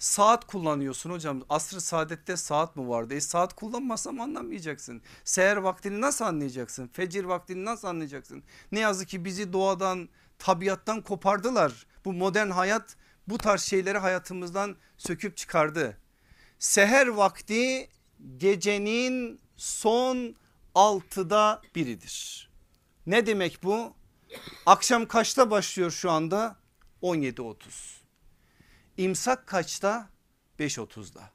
[0.02, 1.42] Saat kullanıyorsun hocam.
[1.50, 3.14] Asr-ı saadette saat mi vardı?
[3.14, 5.02] E saat kullanmasam anlamayacaksın.
[5.24, 6.88] Seher vaktini nasıl anlayacaksın?
[6.88, 8.44] Fecir vaktini nasıl anlayacaksın?
[8.72, 11.86] Ne yazık ki bizi doğadan tabiattan kopardılar.
[12.06, 12.96] Bu modern hayat
[13.28, 15.98] bu tarz şeyleri hayatımızdan söküp çıkardı.
[16.60, 17.90] Seher vakti
[18.38, 20.36] gecenin son
[20.76, 22.50] altıda biridir.
[23.06, 23.94] Ne demek bu?
[24.66, 26.56] Akşam kaçta başlıyor şu anda?
[27.02, 27.56] 17.30.
[28.98, 30.10] İmsak kaçta?
[30.60, 31.30] 5.30'da.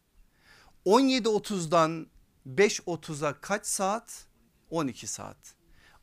[0.87, 2.07] 17.30'dan
[2.47, 4.27] 5.30'a kaç saat?
[4.71, 5.37] 12 saat.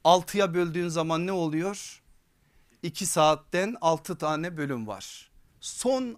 [0.05, 2.03] 6'ya böldüğün zaman ne oluyor?
[2.83, 5.31] 2 saatten 6 tane bölüm var.
[5.59, 6.17] Son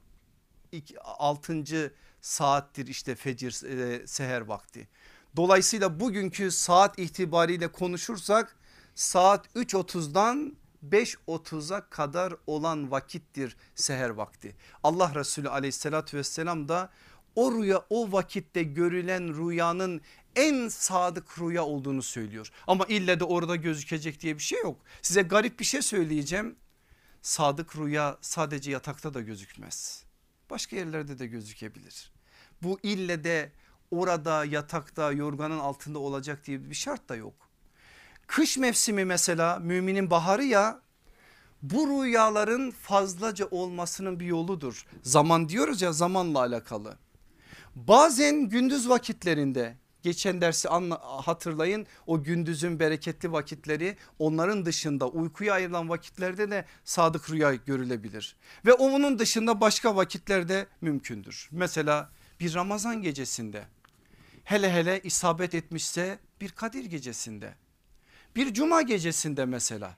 [1.03, 1.93] 6.
[2.21, 4.87] saattir işte fecir e, seher vakti.
[5.35, 8.55] Dolayısıyla bugünkü saat itibariyle konuşursak
[8.95, 10.57] saat 3.30'dan
[10.91, 14.55] 5.30'a kadar olan vakittir seher vakti.
[14.83, 16.89] Allah Resulü aleyhissalatü vesselam da
[17.35, 20.01] o rüya o vakitte görülen rüyanın
[20.35, 22.51] en sadık rüya olduğunu söylüyor.
[22.67, 24.79] Ama ille de orada gözükecek diye bir şey yok.
[25.01, 26.55] Size garip bir şey söyleyeceğim.
[27.21, 30.03] Sadık rüya sadece yatakta da gözükmez.
[30.49, 32.11] Başka yerlerde de gözükebilir.
[32.63, 33.51] Bu ille de
[33.91, 37.44] orada yatakta yorganın altında olacak diye bir şart da yok.
[38.27, 40.81] Kış mevsimi mesela müminin baharı ya
[41.61, 44.85] bu rüyaların fazlaca olmasının bir yoludur.
[45.03, 46.97] Zaman diyoruz ya zamanla alakalı.
[47.75, 50.69] Bazen gündüz vakitlerinde geçen dersi
[50.99, 58.35] hatırlayın o gündüzün bereketli vakitleri onların dışında uykuya ayrılan vakitlerde de sadık rüya görülebilir.
[58.65, 61.49] Ve onun dışında başka vakitlerde mümkündür.
[61.51, 62.09] Mesela
[62.39, 63.63] bir Ramazan gecesinde
[64.43, 67.55] hele hele isabet etmişse bir Kadir gecesinde
[68.35, 69.97] bir cuma gecesinde mesela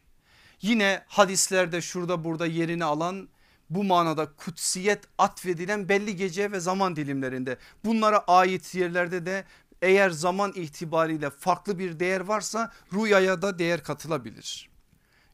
[0.62, 3.30] yine hadislerde şurada burada yerini alan
[3.70, 9.46] bu manada kutsiyet atfedilen belli gece ve zaman dilimlerinde bunlara ait yerlerde de
[9.82, 14.70] eğer zaman itibariyle farklı bir değer varsa rüyaya da değer katılabilir.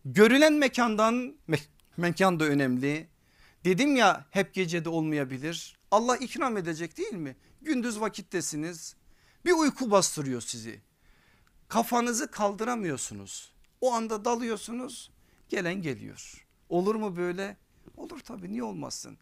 [0.06, 1.58] Görülen mekandan me
[1.98, 3.08] mekan da önemli.
[3.66, 5.78] Dedim ya hep gecede olmayabilir.
[5.92, 7.36] Allah ikram edecek değil mi?
[7.62, 8.96] Gündüz vakittesiniz.
[9.46, 10.82] Bir uyku bastırıyor sizi.
[11.74, 13.52] Kafanızı kaldıramıyorsunuz.
[13.82, 15.12] O anda dalıyorsunuz.
[15.50, 16.46] Gelen geliyor.
[16.70, 17.58] Olur mu böyle?
[17.98, 19.18] Olur tabii niye olmasın?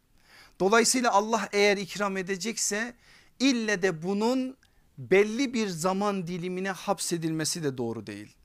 [0.60, 2.95] Dolayısıyla Allah eğer ikram edecekse
[3.39, 4.58] ille de bunun
[4.97, 8.36] belli bir zaman dilimine hapsedilmesi de doğru değil.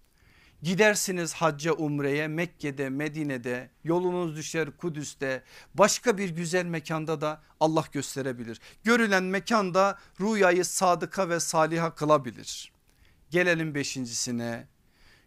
[0.62, 5.42] Gidersiniz hacca umreye Mekke'de Medine'de yolunuz düşer Kudüs'te
[5.74, 8.60] başka bir güzel mekanda da Allah gösterebilir.
[8.84, 12.75] Görülen mekanda rüyayı sadıka ve saliha kılabilir.
[13.30, 14.68] Gelelim beşincisine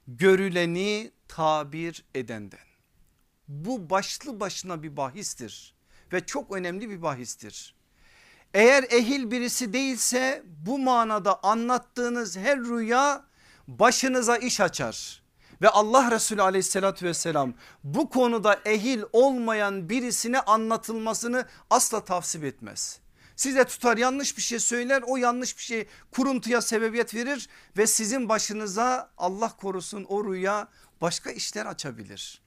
[0.07, 2.69] görüleni tabir edenden.
[3.47, 5.75] Bu başlı başına bir bahistir
[6.13, 7.75] ve çok önemli bir bahistir.
[8.53, 13.25] Eğer ehil birisi değilse bu manada anlattığınız her rüya
[13.67, 15.23] başınıza iş açar.
[15.61, 22.99] Ve Allah Resulü aleyhissalatü vesselam bu konuda ehil olmayan birisine anlatılmasını asla tavsiye etmez.
[23.39, 28.29] Size tutar yanlış bir şey söyler o yanlış bir şey kuruntuya sebebiyet verir ve sizin
[28.29, 30.67] başınıza Allah korusun o rüya
[31.01, 32.41] başka işler açabilir.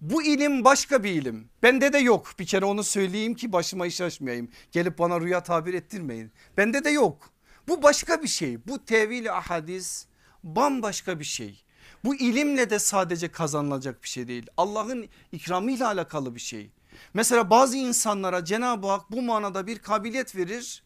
[0.00, 1.48] Bu ilim başka bir ilim.
[1.62, 2.34] Bende de yok.
[2.38, 4.48] Bir kere onu söyleyeyim ki başıma iş açmayayım.
[4.72, 6.32] Gelip bana rüya tabir ettirmeyin.
[6.56, 7.30] Bende de yok.
[7.68, 8.66] Bu başka bir şey.
[8.66, 10.06] Bu tevil ahadis
[10.42, 11.64] bambaşka bir şey.
[12.04, 14.46] Bu ilimle de sadece kazanılacak bir şey değil.
[14.56, 16.70] Allah'ın ikramıyla alakalı bir şey.
[17.14, 20.82] Mesela bazı insanlara Cenab-ı Hak bu manada bir kabiliyet verir.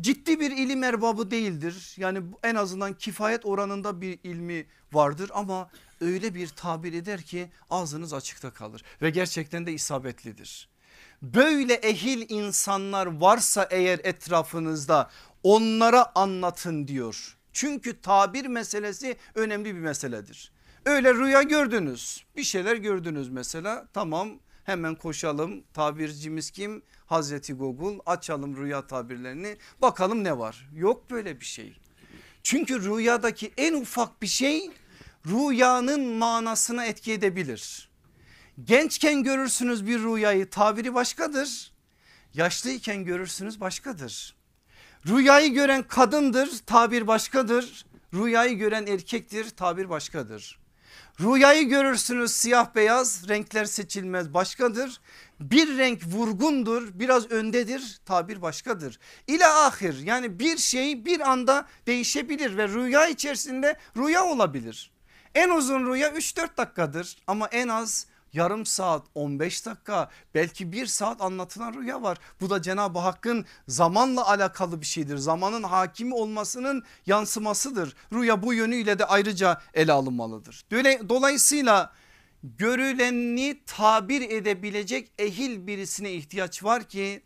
[0.00, 1.94] Ciddi bir ilim erbabı değildir.
[1.96, 5.70] Yani en azından kifayet oranında bir ilmi vardır ama
[6.00, 10.68] öyle bir tabir eder ki ağzınız açıkta kalır ve gerçekten de isabetlidir.
[11.22, 15.10] Böyle ehil insanlar varsa eğer etrafınızda
[15.42, 17.36] onlara anlatın diyor.
[17.52, 20.52] Çünkü tabir meselesi önemli bir meseledir.
[20.86, 26.82] Öyle rüya gördünüz bir şeyler gördünüz mesela tamam hemen koşalım tabircimiz kim?
[27.06, 31.76] Hazreti Google açalım rüya tabirlerini bakalım ne var yok böyle bir şey.
[32.42, 34.70] Çünkü rüyadaki en ufak bir şey
[35.26, 37.88] rüyanın manasına etki edebilir.
[38.64, 41.72] Gençken görürsünüz bir rüyayı tabiri başkadır.
[42.34, 44.36] Yaşlıyken görürsünüz başkadır.
[45.06, 47.86] Rüyayı gören kadındır tabir başkadır.
[48.14, 50.63] Rüyayı gören erkektir tabir başkadır.
[51.20, 55.00] Rüyayı görürsünüz siyah beyaz renkler seçilmez başkadır.
[55.40, 58.98] Bir renk vurgundur biraz öndedir tabir başkadır.
[59.26, 64.90] İle ahir yani bir şey bir anda değişebilir ve rüya içerisinde rüya olabilir.
[65.34, 71.20] En uzun rüya 3-4 dakikadır ama en az yarım saat 15 dakika belki bir saat
[71.22, 72.18] anlatılan rüya var.
[72.40, 75.16] Bu da Cenab-ı Hakk'ın zamanla alakalı bir şeydir.
[75.16, 77.96] Zamanın hakimi olmasının yansımasıdır.
[78.12, 80.64] Rüya bu yönüyle de ayrıca ele alınmalıdır.
[81.08, 81.92] Dolayısıyla
[82.42, 87.22] görüleni tabir edebilecek ehil birisine ihtiyaç var ki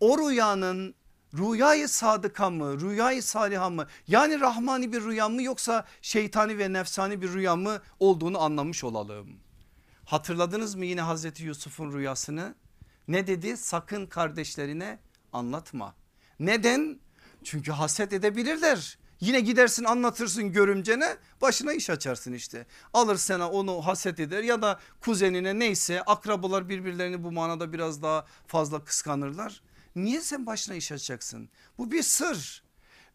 [0.00, 0.94] o rüyanın
[1.38, 7.22] rüyayı sadıka mı rüyayı saliha mı yani rahmani bir rüya mı yoksa şeytani ve nefsani
[7.22, 9.28] bir rüya mı olduğunu anlamış olalım.
[10.06, 12.54] Hatırladınız mı yine Hazreti Yusuf'un rüyasını
[13.08, 14.98] ne dedi sakın kardeşlerine
[15.32, 15.94] anlatma.
[16.40, 17.00] Neden?
[17.44, 18.98] Çünkü haset edebilirler.
[19.20, 22.66] Yine gidersin anlatırsın görümcene başına iş açarsın işte.
[22.92, 28.26] Alır sana onu haset eder ya da kuzenine neyse akrabalar birbirlerini bu manada biraz daha
[28.46, 29.62] fazla kıskanırlar.
[29.96, 31.48] Niye sen başına iş açacaksın?
[31.78, 32.62] Bu bir sır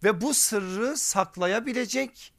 [0.03, 2.33] ve bu sırrı saklayabilecek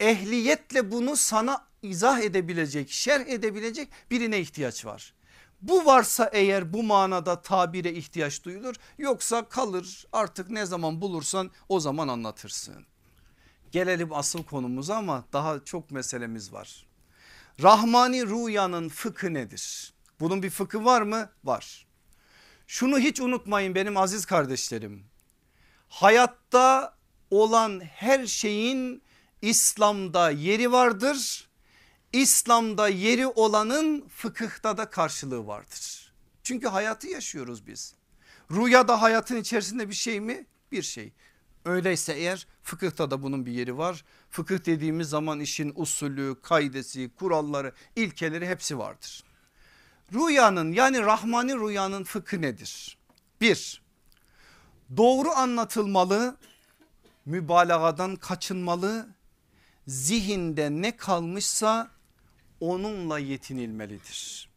[0.00, 5.14] ehliyetle bunu sana izah edebilecek şerh edebilecek birine ihtiyaç var.
[5.62, 11.80] Bu varsa eğer bu manada tabire ihtiyaç duyulur yoksa kalır artık ne zaman bulursan o
[11.80, 12.86] zaman anlatırsın.
[13.72, 16.86] Gelelim asıl konumuza ama daha çok meselemiz var.
[17.62, 19.94] Rahmani rüyanın fıkı nedir?
[20.20, 21.30] Bunun bir fıkı var mı?
[21.44, 21.86] Var.
[22.66, 25.04] Şunu hiç unutmayın benim aziz kardeşlerim.
[25.88, 26.96] Hayatta
[27.30, 29.02] olan her şeyin
[29.42, 31.47] İslam'da yeri vardır.
[32.12, 36.12] İslam'da yeri olanın fıkıhta da karşılığı vardır.
[36.42, 37.94] Çünkü hayatı yaşıyoruz biz.
[38.50, 40.46] Rüya da hayatın içerisinde bir şey mi?
[40.72, 41.12] Bir şey.
[41.64, 44.04] Öyleyse eğer fıkıhta da bunun bir yeri var.
[44.30, 49.24] Fıkıh dediğimiz zaman işin usulü, kaidesi, kuralları, ilkeleri hepsi vardır.
[50.12, 52.98] Rüyanın yani rahmani rüyanın fıkhı nedir?
[53.40, 53.82] Bir,
[54.96, 56.36] doğru anlatılmalı,
[57.26, 59.08] mübalağadan kaçınmalı,
[59.86, 61.97] zihinde ne kalmışsa
[62.60, 64.48] onunla yetinilmelidir.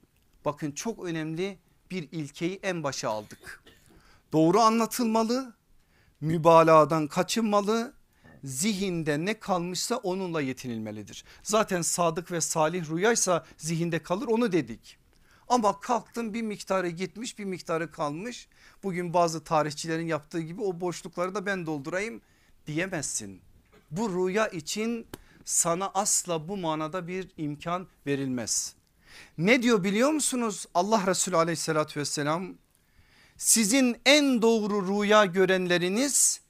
[0.46, 1.58] Bakın çok önemli
[1.92, 3.64] bir ilkeyi en başa aldık.
[4.32, 5.54] Doğru anlatılmalı,
[6.22, 7.94] mübalağadan kaçınmalı,
[8.44, 11.24] zihinde ne kalmışsa onunla yetinilmelidir.
[11.44, 14.98] Zaten sadık ve salih rüyaysa zihinde kalır onu dedik.
[15.48, 18.48] Ama kalktın bir miktarı gitmiş bir miktarı kalmış.
[18.84, 22.22] Bugün bazı tarihçilerin yaptığı gibi o boşlukları da ben doldurayım
[22.68, 23.42] diyemezsin.
[23.92, 25.08] Bu rüya için
[25.46, 28.76] sana asla bu manada bir imkan verilmez.
[29.38, 32.54] Ne diyor biliyor musunuz Allah Resulü aleyhissalatü vesselam
[33.38, 36.42] sizin en doğru rüya görenleriniz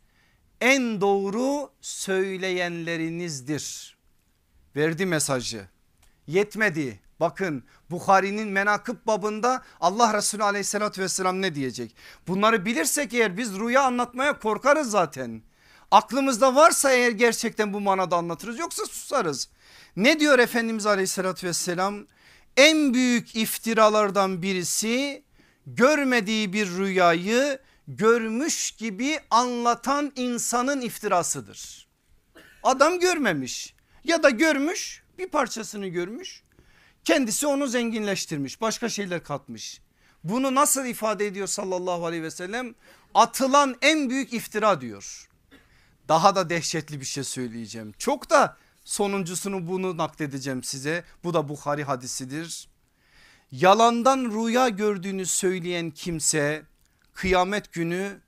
[0.62, 3.98] en doğru söyleyenlerinizdir.
[4.76, 5.68] Verdi mesajı
[6.28, 11.96] yetmedi bakın Bukhari'nin menakıb babında Allah Resulü aleyhissalatü vesselam ne diyecek?
[12.28, 15.42] Bunları bilirsek eğer biz rüya anlatmaya korkarız zaten.
[15.92, 19.50] Aklımızda varsa eğer gerçekten bu manada anlatırız yoksa susarız.
[19.96, 22.06] Ne diyor Efendimiz aleyhissalatü vesselam?
[22.58, 25.24] En büyük iftiralardan birisi
[25.68, 31.88] görmediği bir rüyayı görmüş gibi anlatan insanın iftirasıdır.
[32.64, 36.44] Adam görmemiş ya da görmüş bir parçasını görmüş
[37.06, 39.82] kendisi onu zenginleştirmiş başka şeyler katmış.
[40.24, 42.76] Bunu nasıl ifade ediyor sallallahu aleyhi ve sellem?
[43.14, 45.31] Atılan en büyük iftira diyor.
[46.08, 47.94] Daha da dehşetli bir şey söyleyeceğim.
[47.98, 51.04] Çok da sonuncusunu bunu nakledeceğim size.
[51.24, 52.70] Bu da Bukhari hadisidir.
[53.52, 56.66] Yalandan rüya gördüğünü söyleyen kimse
[57.14, 58.22] kıyamet günü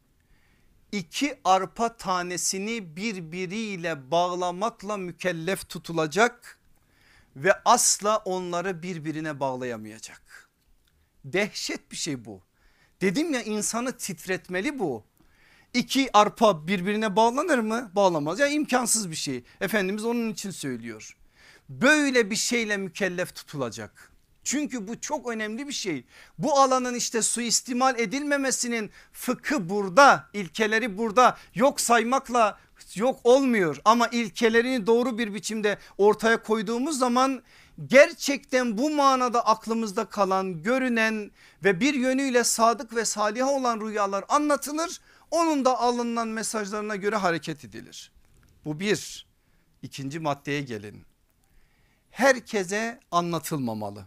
[0.92, 6.60] iki arpa tanesini birbiriyle bağlamakla mükellef tutulacak
[7.36, 10.50] ve asla onları birbirine bağlayamayacak.
[11.26, 12.42] Dehşet bir şey bu.
[13.02, 15.04] Dedim ya insanı titretmeli bu.
[15.74, 17.92] İki arpa birbirine bağlanır mı?
[17.96, 19.44] Bağlamaz ya imkansız bir şey.
[19.62, 21.18] Efendimiz onun için söylüyor.
[21.70, 24.12] Böyle bir şeyle mükellef tutulacak.
[24.44, 26.06] Çünkü bu çok önemli bir şey.
[26.38, 31.38] Bu alanın işte suistimal edilmemesinin fıkı burada, ilkeleri burada.
[31.56, 32.60] Yok saymakla
[32.96, 37.44] yok olmuyor ama ilkelerini doğru bir biçimde ortaya koyduğumuz zaman
[37.88, 41.32] gerçekten bu manada aklımızda kalan görünen
[41.64, 45.00] ve bir yönüyle sadık ve salih olan rüyalar anlatılır.
[45.34, 48.12] Onun da alınan mesajlarına göre hareket edilir.
[48.66, 49.26] Bu bir.
[49.82, 51.06] İkinci maddeye gelin.
[52.12, 54.06] Herkese anlatılmamalı.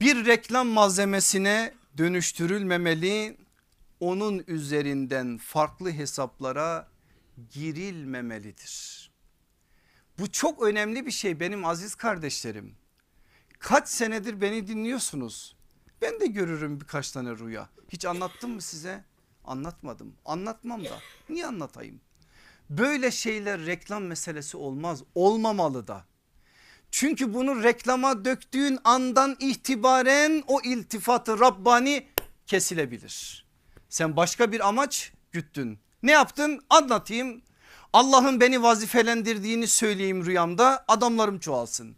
[0.00, 3.36] Bir reklam malzemesine dönüştürülmemeli.
[4.00, 6.88] Onun üzerinden farklı hesaplara
[7.52, 9.10] girilmemelidir.
[10.18, 12.74] Bu çok önemli bir şey benim aziz kardeşlerim.
[13.58, 15.56] Kaç senedir beni dinliyorsunuz.
[16.02, 17.68] Ben de görürüm birkaç tane rüya.
[17.88, 19.09] Hiç anlattım mı size?
[19.50, 20.16] Anlatmadım.
[20.24, 20.98] Anlatmam da.
[21.28, 22.00] Niye anlatayım?
[22.70, 25.02] Böyle şeyler reklam meselesi olmaz.
[25.14, 26.04] Olmamalı da.
[26.90, 32.06] Çünkü bunu reklama döktüğün andan itibaren o iltifatı Rabbani
[32.46, 33.46] kesilebilir.
[33.88, 35.78] Sen başka bir amaç güttün.
[36.02, 36.64] Ne yaptın?
[36.70, 37.42] Anlatayım.
[37.92, 41.96] Allah'ın beni vazifelendirdiğini söyleyeyim rüyamda adamlarım çoğalsın.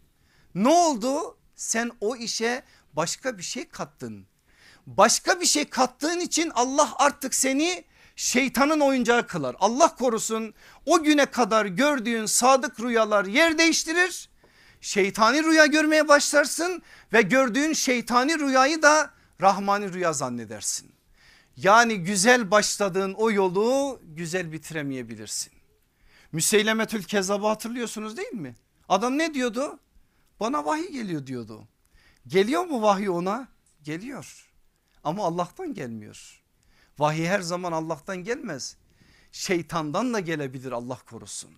[0.55, 1.37] Ne oldu?
[1.55, 4.27] Sen o işe başka bir şey kattın.
[4.87, 7.83] Başka bir şey kattığın için Allah artık seni
[8.15, 9.55] şeytanın oyuncağı kılar.
[9.59, 10.53] Allah korusun
[10.85, 14.29] o güne kadar gördüğün sadık rüyalar yer değiştirir.
[14.81, 16.81] Şeytani rüya görmeye başlarsın
[17.13, 19.09] ve gördüğün şeytani rüyayı da
[19.41, 20.91] rahmani rüya zannedersin.
[21.57, 25.53] Yani güzel başladığın o yolu güzel bitiremeyebilirsin.
[26.31, 28.55] Müseylemetül Kezzab'ı hatırlıyorsunuz değil mi?
[28.89, 29.79] Adam ne diyordu?
[30.39, 31.67] Bana vahiy geliyor diyordu.
[32.27, 33.47] Geliyor mu vahiy ona?
[33.83, 34.52] Geliyor.
[35.03, 36.43] Ama Allah'tan gelmiyor.
[36.99, 38.77] Vahiy her zaman Allah'tan gelmez.
[39.31, 41.51] Şeytandan da gelebilir Allah korusun.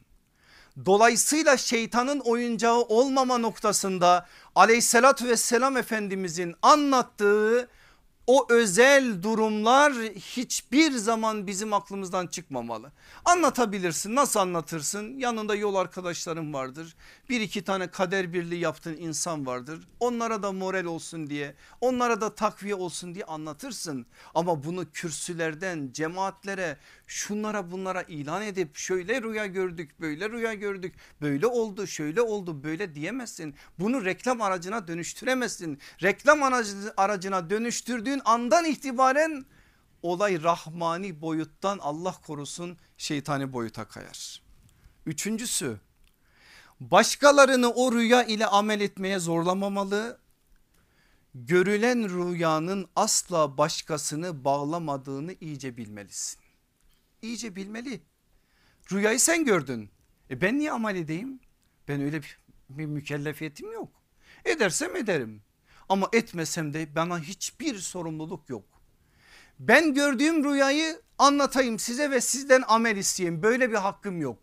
[0.86, 7.70] Dolayısıyla şeytanın oyuncağı olmama noktasında aleyhissalatü vesselam efendimizin anlattığı
[8.28, 12.92] o özel durumlar hiçbir zaman bizim aklımızdan çıkmamalı.
[13.26, 16.96] Anlatabilirsin nasıl anlatırsın yanında yol arkadaşların vardır
[17.30, 22.36] bir iki tane kader birliği yaptığın insan vardır onlara da moral olsun diye onlara da
[22.36, 24.06] takviye olsun diye anlatırsın.
[24.36, 31.48] Ama bunu kürsülerden cemaatlere şunlara bunlara ilan edip şöyle rüya gördük böyle rüya gördük böyle
[31.48, 33.56] oldu şöyle oldu böyle diyemezsin.
[33.80, 35.80] Bunu reklam aracına dönüştüremezsin.
[36.04, 36.44] Reklam
[36.98, 39.46] aracına dönüştürdüğün andan itibaren
[40.02, 44.42] olay rahmani boyuttan Allah korusun şeytani boyuta kayar.
[45.06, 45.80] Üçüncüsü
[46.80, 50.20] başkalarını o rüya ile amel etmeye zorlamamalı.
[51.34, 56.40] Görülen rüyanın asla başkasını bağlamadığını iyice bilmelisin.
[57.22, 58.02] İyice bilmeli.
[58.92, 59.90] Rüyayı sen gördün.
[60.30, 61.40] E ben niye amel edeyim?
[61.88, 62.40] Ben öyle bir,
[62.70, 63.92] bir mükellefiyetim yok.
[64.46, 65.42] Edersem ederim.
[65.90, 68.66] Ama etmesem de bana hiçbir sorumluluk yok.
[69.60, 73.44] Ben gördüğüm rüyayı anlatayım size ve sizden amel isteyeyim.
[73.44, 74.40] Böyle bir hakkım yok.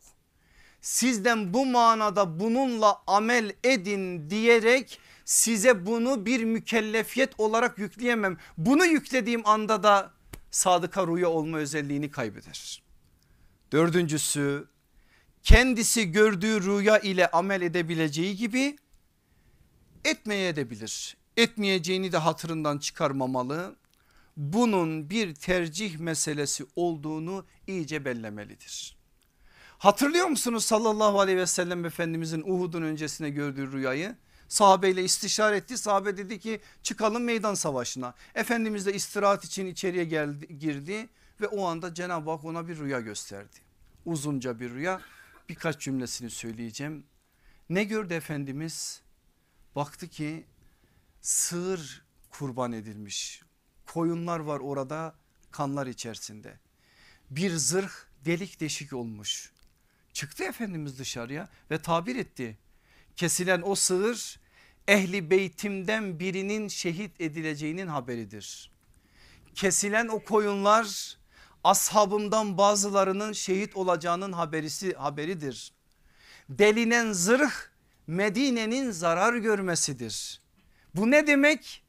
[0.80, 8.38] Sizden bu manada bununla amel edin diyerek size bunu bir mükellefiyet olarak yükleyemem.
[8.56, 10.10] Bunu yüklediğim anda da
[10.50, 12.82] sadıka rüya olma özelliğini kaybeder.
[13.72, 14.68] Dördüncüsü
[15.42, 18.76] kendisi gördüğü rüya ile amel edebileceği gibi
[20.04, 21.16] etmeye edebilir.
[21.36, 23.76] Etmeyeceğini de hatırından çıkarmamalı.
[24.36, 28.96] Bunun bir tercih meselesi olduğunu iyice bellemelidir.
[29.78, 34.16] Hatırlıyor musunuz sallallahu aleyhi ve sellem Efendimizin Uhud'un öncesine gördüğü rüyayı?
[34.48, 35.78] Sahabeyle istişare etti.
[35.78, 38.14] Sahabe dedi ki çıkalım meydan savaşına.
[38.34, 41.08] Efendimiz de istirahat için içeriye geldi, girdi
[41.40, 43.56] ve o anda Cenab-ı Hak ona bir rüya gösterdi.
[44.06, 45.00] Uzunca bir rüya
[45.48, 47.04] birkaç cümlesini söyleyeceğim.
[47.70, 49.02] Ne gördü Efendimiz?
[49.76, 50.44] Baktı ki
[51.22, 53.42] sığır kurban edilmiş.
[53.86, 55.14] Koyunlar var orada
[55.50, 56.58] kanlar içerisinde.
[57.30, 57.90] Bir zırh
[58.24, 59.52] delik deşik olmuş.
[60.12, 62.58] Çıktı Efendimiz dışarıya ve tabir etti.
[63.16, 64.40] Kesilen o sığır
[64.88, 68.72] ehli beytimden birinin şehit edileceğinin haberidir.
[69.54, 71.16] Kesilen o koyunlar
[71.64, 75.72] ashabımdan bazılarının şehit olacağının haberisi haberidir.
[76.48, 77.52] Delinen zırh
[78.06, 80.41] Medine'nin zarar görmesidir.
[80.94, 81.82] Bu ne demek?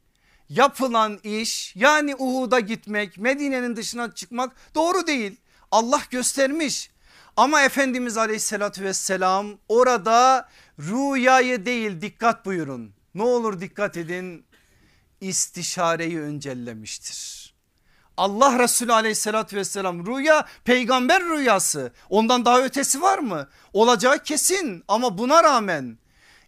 [0.48, 5.36] Yapılan iş yani Uhud'a gitmek Medine'nin dışına çıkmak doğru değil.
[5.70, 6.90] Allah göstermiş
[7.36, 10.48] ama Efendimiz aleyhissalatü vesselam orada
[10.78, 12.94] rüyayı değil dikkat buyurun.
[13.14, 14.46] Ne olur dikkat edin
[15.20, 17.44] istişareyi öncellemiştir.
[18.16, 23.48] Allah Resulü aleyhissalatü vesselam rüya peygamber rüyası ondan daha ötesi var mı?
[23.72, 25.98] Olacağı kesin ama buna rağmen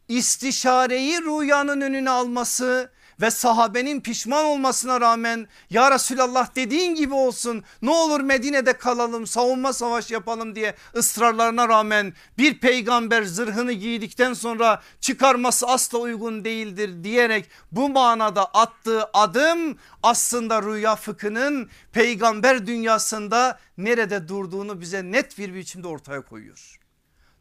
[0.09, 2.91] istişareyi rüyanın önüne alması
[3.21, 9.73] ve sahabenin pişman olmasına rağmen ya Resulallah dediğin gibi olsun ne olur Medine'de kalalım savunma
[9.73, 17.51] savaş yapalım diye ısrarlarına rağmen bir peygamber zırhını giydikten sonra çıkarması asla uygun değildir diyerek
[17.73, 25.89] bu manada attığı adım aslında rüya fıkhının peygamber dünyasında nerede durduğunu bize net bir biçimde
[25.89, 26.81] ortaya koyuyor.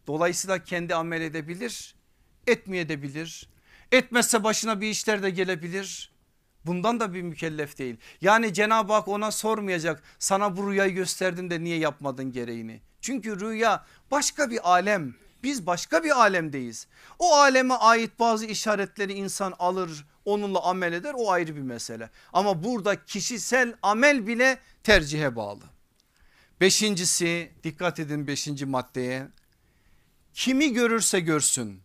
[0.07, 1.95] Dolayısıyla kendi amel edebilir
[2.48, 3.50] etmeyebilir
[3.91, 6.12] Etmezse başına bir işler de gelebilir.
[6.66, 7.98] Bundan da bir mükellef değil.
[8.22, 12.82] Yani Cenab-ı Hak ona sormayacak sana bu rüyayı gösterdim de niye yapmadın gereğini.
[13.02, 15.16] Çünkü rüya başka bir alem.
[15.43, 16.88] Biz başka bir alemdeyiz.
[17.20, 22.10] O aleme ait bazı işaretleri insan alır onunla amel eder o ayrı bir mesele.
[22.34, 25.64] Ama burada kişisel amel bile tercihe bağlı.
[26.62, 29.28] Beşincisi dikkat edin beşinci maddeye.
[30.34, 31.84] Kimi görürse görsün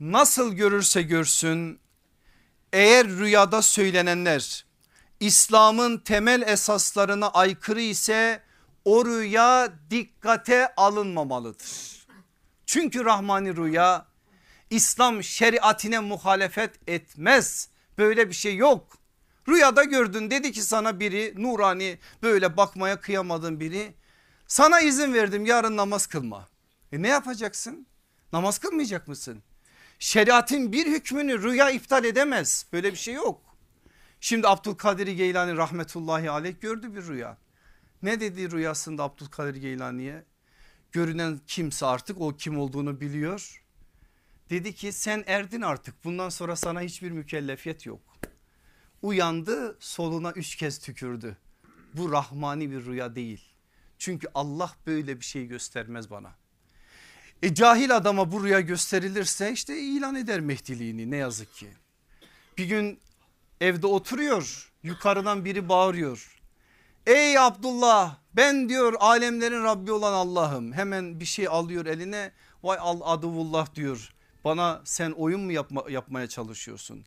[0.00, 1.80] nasıl görürse görsün
[2.72, 4.66] eğer rüyada söylenenler
[5.20, 8.42] İslam'ın temel esaslarına aykırı ise
[8.84, 12.06] o rüya dikkate alınmamalıdır.
[12.66, 14.06] Çünkü Rahmani rüya
[14.70, 17.68] İslam şeriatine muhalefet etmez.
[17.98, 18.98] Böyle bir şey yok.
[19.48, 23.94] Rüyada gördün dedi ki sana biri nurani böyle bakmaya kıyamadın biri.
[24.46, 26.48] Sana izin verdim yarın namaz kılma.
[26.92, 27.86] E ne yapacaksın?
[28.32, 29.42] Namaz kılmayacak mısın?
[29.98, 32.66] Şeriatın bir hükmünü rüya iptal edemez.
[32.72, 33.56] Böyle bir şey yok.
[34.20, 37.38] Şimdi Abdülkadir Geylani rahmetullahi aleyh gördü bir rüya.
[38.02, 40.24] Ne dedi rüyasında Abdülkadir Geylani'ye?
[40.92, 43.64] Görünen kimse artık o kim olduğunu biliyor.
[44.50, 48.00] Dedi ki sen erdin artık bundan sonra sana hiçbir mükellefiyet yok.
[49.02, 51.36] Uyandı soluna üç kez tükürdü.
[51.94, 53.54] Bu rahmani bir rüya değil.
[53.98, 56.36] Çünkü Allah böyle bir şey göstermez bana.
[57.42, 61.68] E cahil adama bu rüya gösterilirse işte ilan eder Mehdiliğini ne yazık ki.
[62.58, 63.00] Bir gün
[63.60, 66.40] evde oturuyor yukarıdan biri bağırıyor.
[67.06, 72.32] Ey Abdullah ben diyor alemlerin Rabbi olan Allah'ım hemen bir şey alıyor eline
[72.62, 74.14] vay al aduvullah diyor
[74.44, 77.04] bana sen oyun mu yapma, yapmaya çalışıyorsun?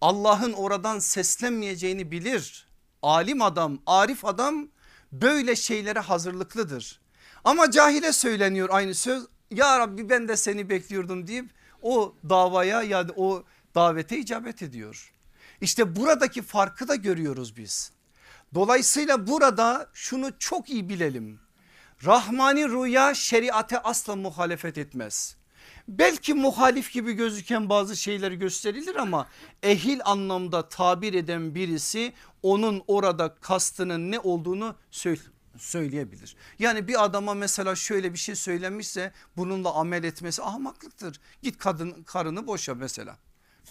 [0.00, 2.66] Allah'ın oradan seslenmeyeceğini bilir.
[3.02, 4.68] Alim adam, arif adam
[5.12, 7.00] böyle şeylere hazırlıklıdır.
[7.44, 9.26] Ama cahile söyleniyor aynı söz.
[9.50, 11.50] Ya Rabbi ben de seni bekliyordum deyip
[11.82, 13.44] o davaya ya yani o
[13.74, 15.12] davete icabet ediyor.
[15.60, 17.92] İşte buradaki farkı da görüyoruz biz.
[18.54, 21.40] Dolayısıyla burada şunu çok iyi bilelim.
[22.04, 25.36] Rahmani rüya şeriate asla muhalefet etmez.
[25.88, 29.28] Belki muhalif gibi gözüken bazı şeyler gösterilir ama
[29.62, 34.74] ehil anlamda tabir eden birisi onun orada kastının ne olduğunu
[35.58, 36.36] söyleyebilir.
[36.58, 41.20] Yani bir adama mesela şöyle bir şey söylenmişse bununla amel etmesi ahmaklıktır.
[41.42, 43.18] Git kadın karını boşa mesela.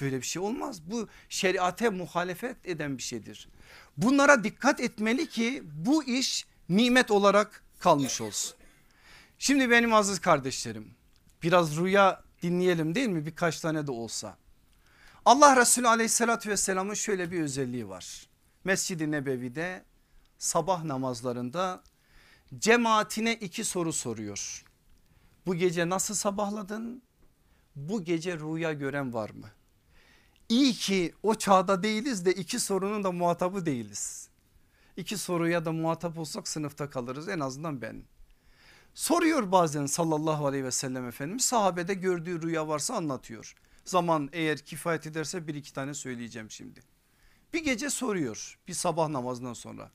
[0.02, 0.82] Böyle bir şey olmaz.
[0.92, 3.50] Bu şeriate muhalefet eden bir şeydir.
[3.98, 8.58] Bunlara dikkat etmeli ki bu iş nimet olarak kalmış olsun.
[9.40, 10.96] Şimdi benim aziz kardeşlerim
[11.44, 14.38] biraz rüya dinleyelim değil mi birkaç tane de olsa.
[15.26, 18.28] Allah Resulü aleyhissalatü vesselamın şöyle bir özelliği var.
[18.64, 19.84] Mescid-i Nebevi'de
[20.38, 21.84] sabah namazlarında
[22.60, 24.64] cemaatine iki soru soruyor.
[25.46, 27.02] Bu gece nasıl sabahladın?
[27.76, 29.50] Bu gece rüya gören var mı?
[30.50, 34.30] İyi ki o çağda değiliz de iki sorunun da muhatabı değiliz.
[34.98, 38.04] İki soruya da muhatap olsak sınıfta kalırız en azından ben.
[38.94, 43.56] Soruyor bazen sallallahu aleyhi ve sellem Efendimiz sahabede gördüğü rüya varsa anlatıyor.
[43.86, 46.80] Zaman eğer kifayet ederse bir iki tane söyleyeceğim şimdi.
[47.54, 49.92] Bir gece soruyor bir sabah namazından sonra.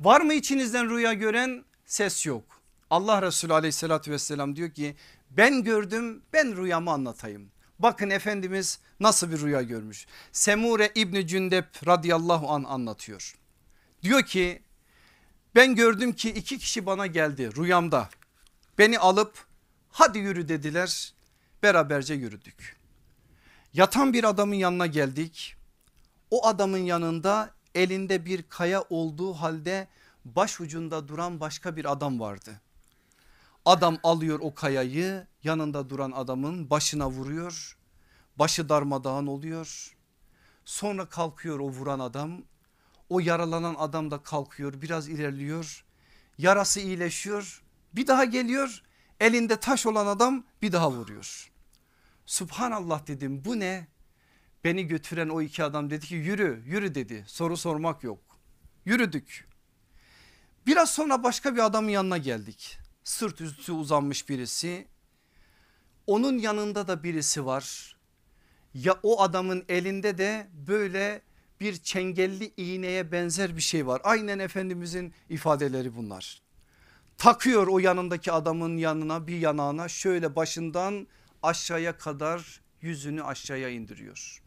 [0.00, 2.44] Var mı içinizden rüya gören ses yok.
[2.90, 4.96] Allah Resulü aleyhissalatü vesselam diyor ki
[5.30, 7.50] ben gördüm ben rüyamı anlatayım.
[7.78, 10.06] Bakın Efendimiz nasıl bir rüya görmüş.
[10.32, 13.34] Semure İbni Cündep radıyallahu an anlatıyor.
[14.02, 14.62] Diyor ki
[15.54, 18.08] ben gördüm ki iki kişi bana geldi rüyamda.
[18.78, 19.46] Beni alıp
[19.90, 21.14] hadi yürü dediler
[21.62, 22.76] beraberce yürüdük.
[23.72, 25.56] Yatan bir adamın yanına geldik.
[26.30, 29.88] O adamın yanında elinde bir kaya olduğu halde
[30.24, 32.60] baş ucunda duran başka bir adam vardı.
[33.64, 37.78] Adam alıyor o kayayı yanında duran adamın başına vuruyor.
[38.36, 39.96] Başı darmadağın oluyor.
[40.64, 42.42] Sonra kalkıyor o vuran adam.
[43.08, 45.84] O yaralanan adam da kalkıyor biraz ilerliyor.
[46.38, 47.64] Yarası iyileşiyor.
[47.92, 48.82] Bir daha geliyor
[49.20, 51.52] elinde taş olan adam bir daha vuruyor.
[52.26, 53.86] Subhanallah dedim bu ne?
[54.64, 58.20] Beni götüren o iki adam dedi ki yürü yürü dedi soru sormak yok.
[58.84, 59.48] Yürüdük.
[60.66, 62.78] Biraz sonra başka bir adamın yanına geldik.
[63.04, 64.86] Sırt üstü uzanmış birisi.
[66.06, 67.96] Onun yanında da birisi var.
[68.74, 71.22] Ya o adamın elinde de böyle
[71.60, 74.00] bir çengelli iğneye benzer bir şey var.
[74.04, 76.42] Aynen Efendimizin ifadeleri bunlar.
[77.18, 81.06] Takıyor o yanındaki adamın yanına bir yanağına şöyle başından
[81.42, 84.43] aşağıya kadar yüzünü aşağıya indiriyor.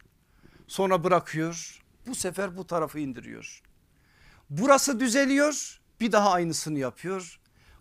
[0.68, 3.62] Sonra bırakıyor bu sefer bu tarafı indiriyor.
[4.50, 7.40] Burası düzeliyor bir daha aynısını yapıyor.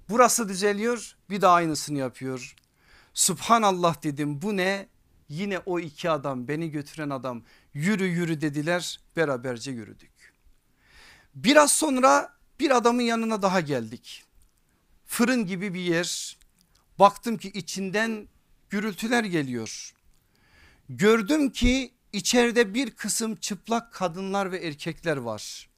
[0.09, 2.55] Burası düzeliyor bir daha aynısını yapıyor.
[3.13, 4.87] Subhanallah dedim bu ne?
[5.29, 10.33] Yine o iki adam beni götüren adam yürü yürü dediler beraberce yürüdük.
[11.35, 14.23] Biraz sonra bir adamın yanına daha geldik.
[15.05, 16.37] Fırın gibi bir yer.
[16.99, 18.27] Baktım ki içinden
[18.69, 19.93] gürültüler geliyor.
[20.89, 25.69] Gördüm ki içeride bir kısım çıplak kadınlar ve erkekler var.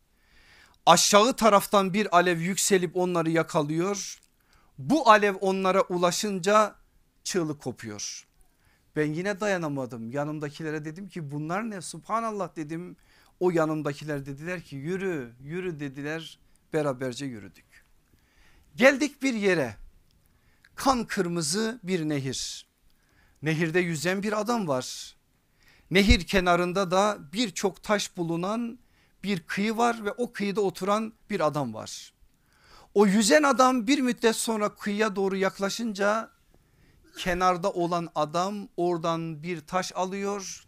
[0.86, 4.20] Aşağı taraftan bir alev yükselip onları yakalıyor.
[4.78, 6.76] Bu alev onlara ulaşınca
[7.24, 8.28] çığlık kopuyor.
[8.96, 12.96] Ben yine dayanamadım yanımdakilere dedim ki bunlar ne subhanallah dedim.
[13.40, 16.40] O yanımdakiler dediler ki yürü yürü dediler
[16.74, 17.86] beraberce yürüdük.
[18.76, 19.76] Geldik bir yere
[20.76, 22.70] kan kırmızı bir nehir.
[23.42, 25.19] Nehirde yüzen bir adam var.
[25.92, 28.80] Nehir kenarında da birçok taş bulunan
[29.24, 32.14] bir kıyı var ve o kıyıda oturan bir adam var.
[32.94, 36.30] O yüzen adam bir müddet sonra kıyıya doğru yaklaşınca
[37.18, 40.64] kenarda olan adam oradan bir taş alıyor.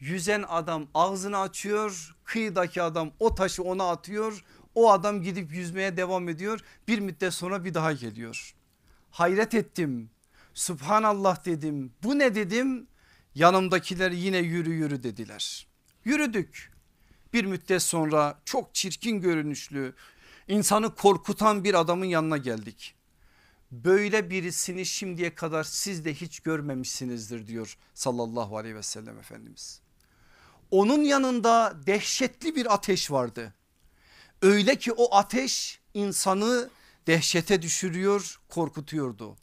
[0.00, 2.16] Yüzen adam ağzını açıyor.
[2.24, 4.44] Kıyıdaki adam o taşı ona atıyor.
[4.74, 6.60] O adam gidip yüzmeye devam ediyor.
[6.88, 8.54] Bir müddet sonra bir daha geliyor.
[9.10, 10.10] Hayret ettim.
[10.54, 11.92] Subhanallah dedim.
[12.02, 12.86] Bu ne dedim?
[13.34, 15.66] Yanımdakiler yine yürü yürü dediler.
[16.04, 16.72] Yürüdük.
[17.32, 19.94] Bir müddet sonra çok çirkin görünüşlü,
[20.48, 22.94] insanı korkutan bir adamın yanına geldik.
[23.70, 29.80] Böyle birisini şimdiye kadar siz de hiç görmemişsinizdir diyor sallallahu aleyhi ve sellem Efendimiz.
[30.70, 33.54] Onun yanında dehşetli bir ateş vardı.
[34.42, 36.70] Öyle ki o ateş insanı
[37.06, 39.36] dehşete düşürüyor korkutuyordu.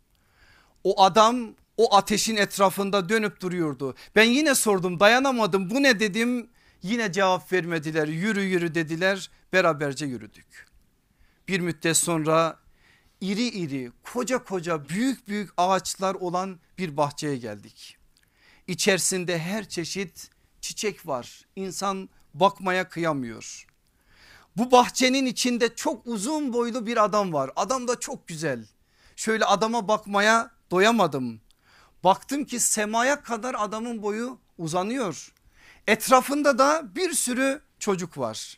[0.83, 3.95] O adam o ateşin etrafında dönüp duruyordu.
[4.15, 6.49] Ben yine sordum dayanamadım bu ne dedim
[6.83, 10.67] yine cevap vermediler yürü yürü dediler beraberce yürüdük.
[11.47, 12.59] Bir müddet sonra
[13.21, 17.97] iri iri koca koca büyük büyük ağaçlar olan bir bahçeye geldik.
[18.67, 20.29] İçerisinde her çeşit
[20.61, 23.67] çiçek var insan bakmaya kıyamıyor.
[24.57, 28.65] Bu bahçenin içinde çok uzun boylu bir adam var adam da çok güzel.
[29.15, 31.41] Şöyle adama bakmaya doyamadım.
[32.03, 35.33] Baktım ki semaya kadar adamın boyu uzanıyor.
[35.87, 38.57] Etrafında da bir sürü çocuk var.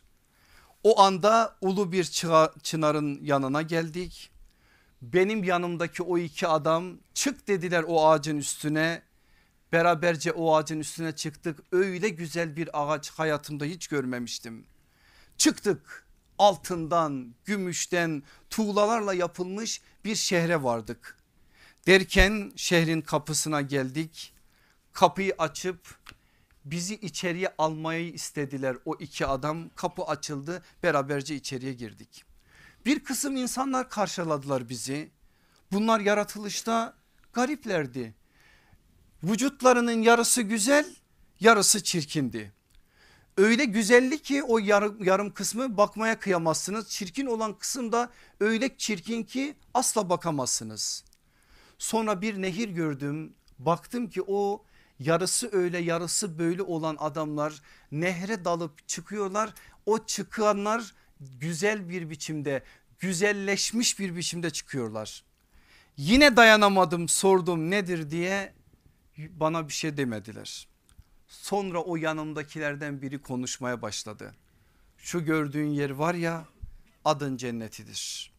[0.82, 2.04] O anda ulu bir
[2.62, 4.30] çınarın yanına geldik.
[5.02, 9.02] Benim yanımdaki o iki adam çık dediler o ağacın üstüne.
[9.72, 11.60] Beraberce o ağacın üstüne çıktık.
[11.72, 14.66] Öyle güzel bir ağaç hayatımda hiç görmemiştim.
[15.38, 16.06] Çıktık
[16.38, 21.16] altından, gümüşten, tuğlalarla yapılmış bir şehre vardık.
[21.86, 24.32] Derken şehrin kapısına geldik.
[24.92, 25.98] Kapıyı açıp
[26.64, 29.68] bizi içeriye almayı istediler o iki adam.
[29.68, 32.24] Kapı açıldı beraberce içeriye girdik.
[32.86, 35.10] Bir kısım insanlar karşıladılar bizi.
[35.72, 36.94] Bunlar yaratılışta
[37.32, 38.14] gariplerdi.
[39.22, 40.86] Vücutlarının yarısı güzel
[41.40, 42.52] yarısı çirkindi.
[43.36, 46.88] Öyle güzelli ki o yarım, yarım kısmı bakmaya kıyamazsınız.
[46.88, 48.10] Çirkin olan kısım da
[48.40, 51.04] öyle çirkin ki asla bakamazsınız.
[51.78, 53.34] Sonra bir nehir gördüm.
[53.58, 54.64] Baktım ki o
[54.98, 57.62] yarısı öyle yarısı böyle olan adamlar
[57.92, 59.54] nehre dalıp çıkıyorlar.
[59.86, 62.62] O çıkanlar güzel bir biçimde
[62.98, 65.24] güzelleşmiş bir biçimde çıkıyorlar.
[65.96, 68.54] Yine dayanamadım sordum nedir diye
[69.18, 70.68] bana bir şey demediler.
[71.28, 74.34] Sonra o yanımdakilerden biri konuşmaya başladı.
[74.98, 76.44] Şu gördüğün yer var ya
[77.04, 78.32] adın cennetidir.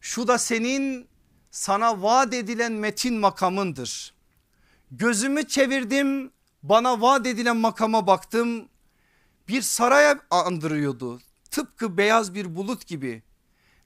[0.00, 1.08] Şu da senin
[1.54, 4.14] sana vaat edilen metin makamındır.
[4.90, 6.30] Gözümü çevirdim
[6.62, 8.68] bana vaat edilen makama baktım.
[9.48, 13.22] Bir saraya andırıyordu tıpkı beyaz bir bulut gibi.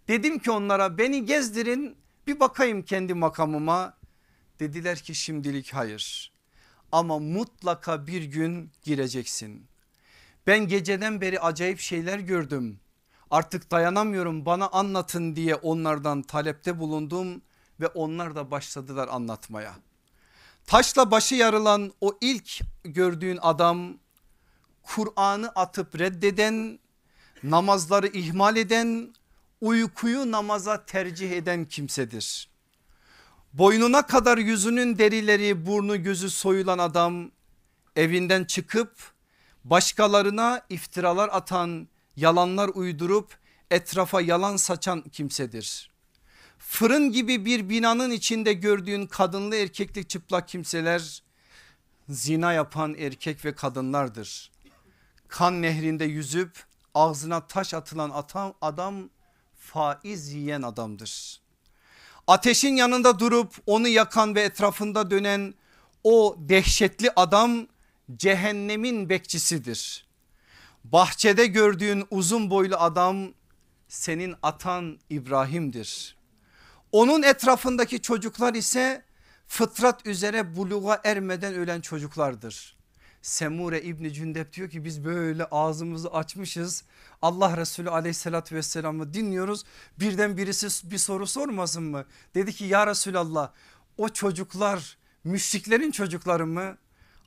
[0.08, 1.96] Dedim ki onlara beni gezdirin
[2.26, 3.96] bir bakayım kendi makamıma.
[4.60, 6.32] Dediler ki şimdilik hayır
[6.92, 9.66] ama mutlaka bir gün gireceksin.
[10.46, 12.80] Ben geceden beri acayip şeyler gördüm.
[13.30, 17.42] Artık dayanamıyorum bana anlatın diye onlardan talepte bulundum
[17.80, 19.74] ve onlar da başladılar anlatmaya.
[20.66, 23.98] Taşla başı yarılan o ilk gördüğün adam
[24.82, 26.78] Kur'an'ı atıp reddeden,
[27.42, 29.14] namazları ihmal eden,
[29.60, 32.48] uykuyu namaza tercih eden kimsedir.
[33.52, 37.30] Boynuna kadar yüzünün derileri burnu gözü soyulan adam
[37.96, 39.12] evinden çıkıp
[39.64, 43.38] başkalarına iftiralar atan yalanlar uydurup
[43.70, 45.87] etrafa yalan saçan kimsedir.
[46.70, 51.22] Fırın gibi bir binanın içinde gördüğün kadınlı erkekli çıplak kimseler
[52.08, 54.50] zina yapan erkek ve kadınlardır.
[55.28, 56.64] Kan nehrinde yüzüp
[56.94, 58.24] ağzına taş atılan
[58.60, 59.10] adam
[59.58, 61.40] faiz yiyen adamdır.
[62.26, 65.54] Ateşin yanında durup onu yakan ve etrafında dönen
[66.04, 67.66] o dehşetli adam
[68.16, 70.06] cehennemin bekçisidir.
[70.84, 73.32] Bahçede gördüğün uzun boylu adam
[73.88, 76.17] senin atan İbrahim'dir.
[76.92, 79.04] Onun etrafındaki çocuklar ise
[79.46, 82.76] fıtrat üzere buluğa ermeden ölen çocuklardır.
[83.22, 86.84] Semure İbni Cündep diyor ki biz böyle ağzımızı açmışız.
[87.22, 89.64] Allah Resulü aleyhissalatü vesselam'ı dinliyoruz.
[90.00, 92.04] Birden birisi bir soru sormasın mı?
[92.34, 93.52] Dedi ki ya Resulallah
[93.96, 96.78] o çocuklar Müşriklerin çocukları mı?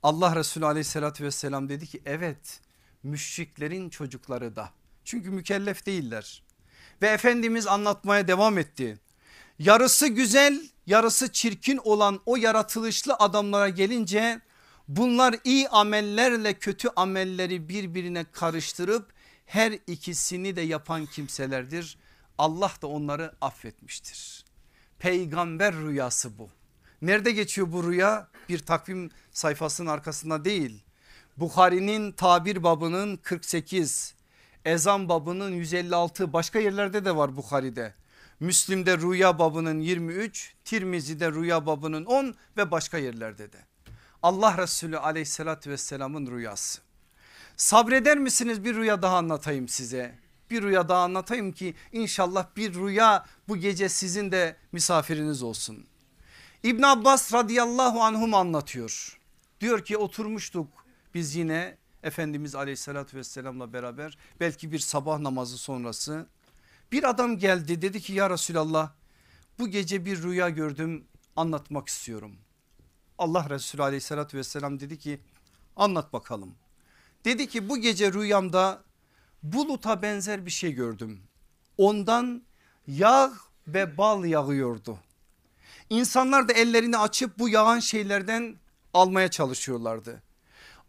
[0.03, 2.59] Allah Resulü aleyhissalatü vesselam dedi ki evet
[3.03, 4.69] müşriklerin çocukları da.
[5.05, 6.43] Çünkü mükellef değiller.
[7.01, 8.99] Ve Efendimiz anlatmaya devam etti.
[9.61, 14.41] Yarısı güzel yarısı çirkin olan o yaratılışlı adamlara gelince
[14.87, 19.13] bunlar iyi amellerle kötü amelleri birbirine karıştırıp
[19.45, 21.97] her ikisini de yapan kimselerdir.
[22.37, 24.45] Allah da onları affetmiştir.
[24.99, 26.49] Peygamber rüyası bu.
[27.01, 28.27] Nerede geçiyor bu rüya?
[28.49, 30.83] Bir takvim sayfasının arkasında değil.
[31.37, 34.13] Bukhari'nin tabir babının 48,
[34.65, 38.01] ezan babının 156 başka yerlerde de var Bukhari'de.
[38.41, 43.57] Müslim'de rüya babının 23, Tirmizi'de rüya babının 10 ve başka yerlerde de.
[44.23, 46.81] Allah Resulü aleyhissalatü vesselamın rüyası.
[47.57, 50.15] Sabreder misiniz bir rüya daha anlatayım size.
[50.49, 55.85] Bir rüya daha anlatayım ki inşallah bir rüya bu gece sizin de misafiriniz olsun.
[56.63, 59.19] İbn Abbas radıyallahu anhum anlatıyor.
[59.59, 60.67] Diyor ki oturmuştuk
[61.13, 66.27] biz yine Efendimiz aleyhissalatü vesselamla beraber belki bir sabah namazı sonrası.
[66.91, 68.91] Bir adam geldi dedi ki ya Resulallah
[69.59, 72.35] bu gece bir rüya gördüm anlatmak istiyorum.
[73.17, 75.21] Allah Resulü aleyhissalatü vesselam dedi ki
[75.75, 76.55] anlat bakalım.
[77.25, 78.83] Dedi ki bu gece rüyamda
[79.43, 81.21] buluta benzer bir şey gördüm.
[81.77, 82.43] Ondan
[82.87, 83.33] yağ
[83.67, 84.99] ve bal yağıyordu.
[85.89, 88.55] İnsanlar da ellerini açıp bu yağan şeylerden
[88.93, 90.23] almaya çalışıyorlardı.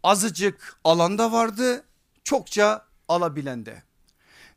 [0.03, 1.85] Azıcık alanda vardı
[2.23, 3.83] çokça alabilen de.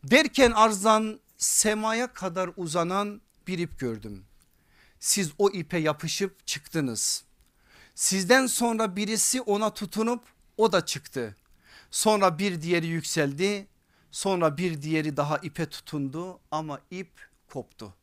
[0.05, 4.24] Derken arzdan semaya kadar uzanan bir ip gördüm.
[5.01, 7.24] Siz o ipe yapışıp çıktınız.
[7.95, 10.24] Sizden sonra birisi ona tutunup
[10.57, 11.37] o da çıktı.
[11.91, 13.68] Sonra bir diğeri yükseldi.
[14.11, 17.95] Sonra bir diğeri daha ipe tutundu ama ip koptu.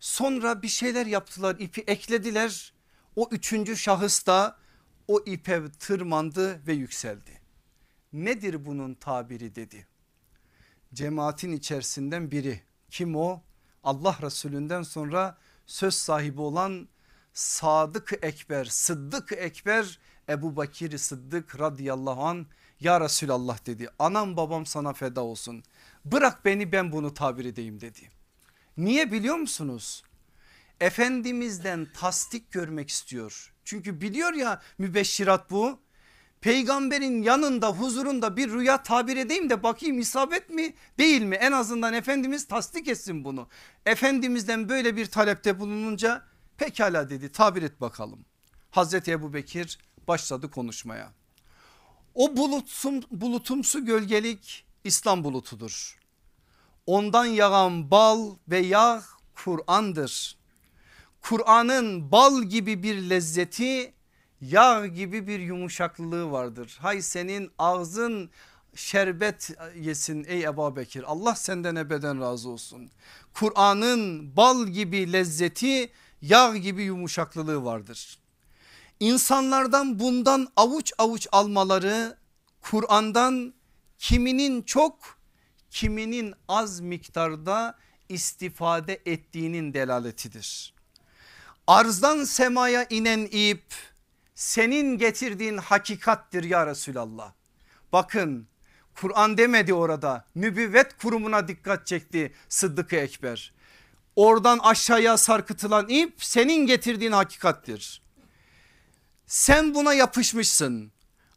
[0.00, 2.72] Sonra bir şeyler yaptılar ipi eklediler.
[3.16, 4.58] O üçüncü şahıs da
[5.08, 7.40] o ipe tırmandı ve yükseldi.
[8.12, 9.86] Nedir bunun tabiri dedi.
[10.96, 13.42] Cemaatin içerisinden biri kim o?
[13.84, 16.88] Allah Resulünden sonra söz sahibi olan
[17.32, 22.46] Sadık Ekber, Sıddık Ekber Ebu Bakir Sıddık radıyallahu an
[22.80, 25.62] ya Resulallah dedi anam babam sana feda olsun
[26.04, 28.10] bırak beni ben bunu tabir edeyim dedi.
[28.76, 30.02] Niye biliyor musunuz?
[30.80, 33.54] Efendimizden tasdik görmek istiyor.
[33.64, 35.85] Çünkü biliyor ya mübeşşirat bu.
[36.46, 41.34] Peygamberin yanında huzurunda bir rüya tabir edeyim de bakayım isabet mi değil mi?
[41.34, 43.48] En azından Efendimiz tasdik etsin bunu.
[43.86, 46.22] Efendimizden böyle bir talepte bulununca
[46.56, 48.24] pekala dedi tabir et bakalım.
[48.70, 49.78] Hazreti Ebu Bekir
[50.08, 51.12] başladı konuşmaya.
[52.14, 55.98] O bulutsum, bulutumsu gölgelik İslam bulutudur.
[56.86, 59.02] Ondan yağan bal ve yağ
[59.34, 60.38] Kur'an'dır.
[61.20, 63.95] Kur'an'ın bal gibi bir lezzeti
[64.40, 66.78] yağ gibi bir yumuşaklılığı vardır.
[66.80, 68.30] Hay senin ağzın
[68.74, 72.90] şerbet yesin ey Ebu Bekir Allah senden ebeden razı olsun.
[73.34, 78.18] Kur'an'ın bal gibi lezzeti yağ gibi yumuşaklılığı vardır.
[79.00, 82.16] İnsanlardan bundan avuç avuç almaları
[82.60, 83.54] Kur'an'dan
[83.98, 85.18] kiminin çok
[85.70, 87.78] kiminin az miktarda
[88.08, 90.74] istifade ettiğinin delaletidir.
[91.66, 93.74] Arzdan semaya inen ip
[94.36, 97.32] senin getirdiğin hakikattir ya Resulallah.
[97.92, 98.48] Bakın
[98.94, 103.54] Kur'an demedi orada nübüvvet kurumuna dikkat çekti Sıddık-ı Ekber.
[104.16, 108.02] Oradan aşağıya sarkıtılan ip senin getirdiğin hakikattir.
[109.26, 110.92] Sen buna yapışmışsın.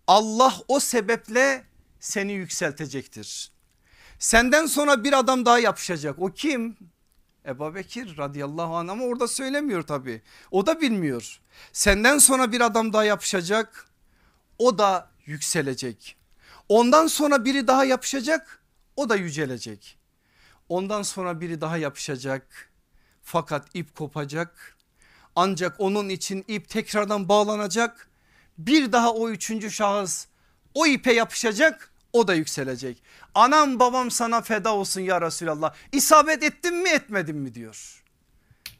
[0.08, 1.66] Allah o sebeple
[2.00, 3.52] seni yükseltecektir.
[4.20, 6.20] Senden sonra bir adam daha yapışacak.
[6.20, 6.78] O kim?
[7.50, 10.22] Ebu Bekir radıyallahu anh ama orada söylemiyor tabi.
[10.52, 11.40] O da bilmiyor.
[11.74, 13.88] Senden sonra bir adam daha yapışacak.
[14.58, 16.18] O da yükselecek.
[16.70, 18.64] Ondan sonra biri daha yapışacak.
[18.96, 19.98] O da yücelecek.
[20.70, 22.72] Ondan sonra biri daha yapışacak.
[23.24, 24.78] Fakat ip kopacak.
[25.36, 28.10] Ancak onun için ip tekrardan bağlanacak.
[28.58, 30.26] Bir daha o üçüncü şahıs
[30.74, 33.04] o ipe yapışacak o da yükselecek.
[33.36, 35.76] Anam babam sana feda olsun ya Resulallah.
[35.92, 38.04] İsabet ettim mi etmedim mi diyor.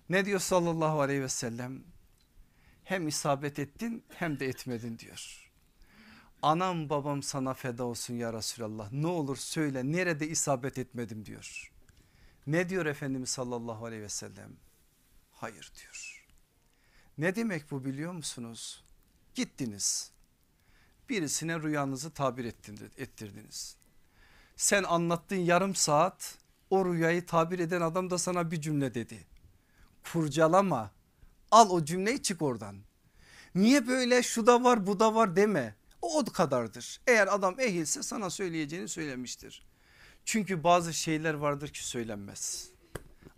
[0.10, 1.84] Ne diyor sallallahu aleyhi ve sellem?
[2.84, 5.52] Hem isabet ettin hem de etmedin diyor.
[6.42, 8.92] Anam babam sana feda olsun ya Resulallah.
[8.92, 11.72] Ne olur söyle nerede isabet etmedim diyor.
[12.48, 14.52] Ne diyor Efendimiz sallallahu aleyhi ve sellem?
[15.32, 16.26] Hayır diyor.
[17.18, 18.84] Ne demek bu biliyor musunuz?
[19.36, 20.12] Gittiniz
[21.10, 22.46] birisine rüyanızı tabir
[22.98, 23.78] ettirdiniz.
[24.56, 26.38] Sen anlattığın yarım saat
[26.70, 29.28] o rüyayı tabir eden adam da sana bir cümle dedi.
[30.14, 30.92] Kurcalama
[31.52, 32.76] al o cümleyi çık oradan.
[33.56, 35.76] Niye böyle şu da var bu da var deme.
[36.02, 37.02] O o kadardır.
[37.08, 39.66] Eğer adam ehilse sana söyleyeceğini söylemiştir.
[40.26, 42.70] Çünkü bazı şeyler vardır ki söylenmez.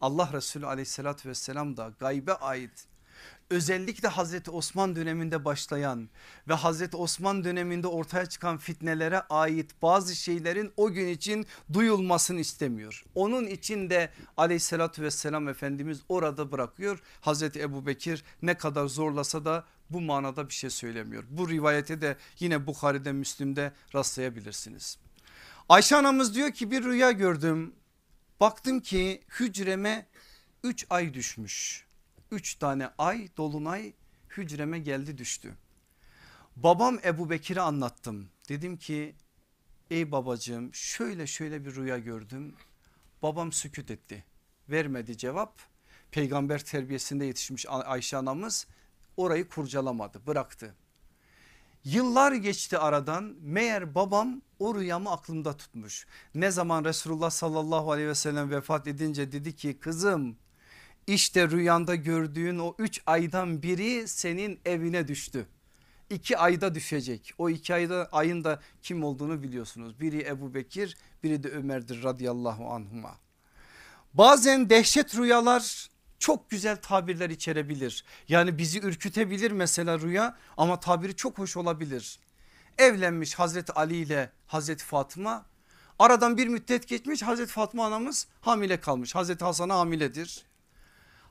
[0.02, 2.88] Allah Resulü aleyhissalatü vesselam da gaybe ait
[3.52, 6.10] özellikle Hazreti Osman döneminde başlayan
[6.48, 13.04] ve Hazreti Osman döneminde ortaya çıkan fitnelere ait bazı şeylerin o gün için duyulmasını istemiyor.
[13.16, 17.00] Onun için de aleyhissalatü vesselam Efendimiz orada bırakıyor.
[17.22, 21.24] Hazreti Ebu Bekir ne kadar zorlasa da bu manada bir şey söylemiyor.
[21.30, 24.98] Bu rivayete de yine Bukhari'de Müslim'de rastlayabilirsiniz.
[25.70, 27.74] Ayşe anamız diyor ki bir rüya gördüm.
[28.40, 30.06] Baktım ki hücreme
[30.64, 31.91] 3 ay düşmüş.
[32.32, 33.94] 3 tane ay dolunay
[34.30, 35.58] hücreme geldi düştü.
[36.56, 38.30] Babam Ebu Bekir'e anlattım.
[38.50, 39.16] Dedim ki
[39.90, 42.56] ey babacığım şöyle şöyle bir rüya gördüm.
[43.22, 44.26] Babam süküt etti.
[44.70, 45.60] Vermedi cevap.
[46.12, 48.68] Peygamber terbiyesinde yetişmiş Ayşe anamız
[49.18, 50.76] orayı kurcalamadı bıraktı.
[51.84, 56.08] Yıllar geçti aradan meğer babam o rüyamı aklımda tutmuş.
[56.36, 60.38] Ne zaman Resulullah sallallahu aleyhi ve sellem vefat edince dedi ki kızım
[61.08, 65.48] işte rüyanda gördüğün o üç aydan biri senin evine düştü.
[66.10, 67.34] İki ayda düşecek.
[67.38, 70.00] O iki ayda ayın da kim olduğunu biliyorsunuz.
[70.00, 73.16] Biri Ebu Bekir biri de Ömer'dir radıyallahu anhuma.
[74.14, 78.06] Bazen dehşet rüyalar çok güzel tabirler içerebilir.
[78.28, 82.20] Yani bizi ürkütebilir mesela rüya ama tabiri çok hoş olabilir.
[82.78, 85.46] Evlenmiş Hazreti Ali ile Hazreti Fatıma
[86.00, 89.16] aradan bir müddet geçmiş Hazreti Fatma anamız hamile kalmış.
[89.16, 90.46] Hazreti Hasan'a hamiledir.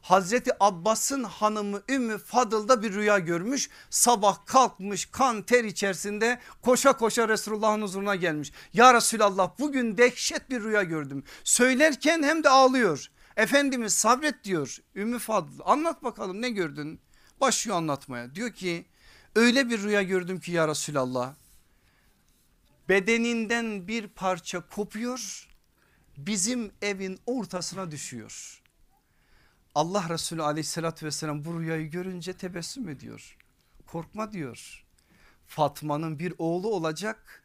[0.03, 3.71] Hazreti Abbas'ın hanımı Ümmü Fadıl'da bir rüya görmüş.
[3.91, 8.53] Sabah kalkmış kan ter içerisinde koşa koşa Resulullah'ın huzuruna gelmiş.
[8.73, 11.25] Ya Resulallah bugün dehşet bir rüya gördüm.
[11.45, 13.11] Söylerken hem de ağlıyor.
[13.37, 17.01] Efendimiz sabret diyor Ümmü Fadıl anlat bakalım ne gördün?
[17.41, 18.87] Başlıyor anlatmaya diyor ki
[19.37, 21.35] öyle bir rüya gördüm ki ya Resulallah.
[22.89, 25.49] Bedeninden bir parça kopuyor
[26.17, 28.60] bizim evin ortasına düşüyor.
[29.75, 33.37] Allah Resulü aleyhissalatü vesselam bu rüyayı görünce tebessüm ediyor.
[33.87, 34.85] Korkma diyor.
[35.47, 37.45] Fatma'nın bir oğlu olacak.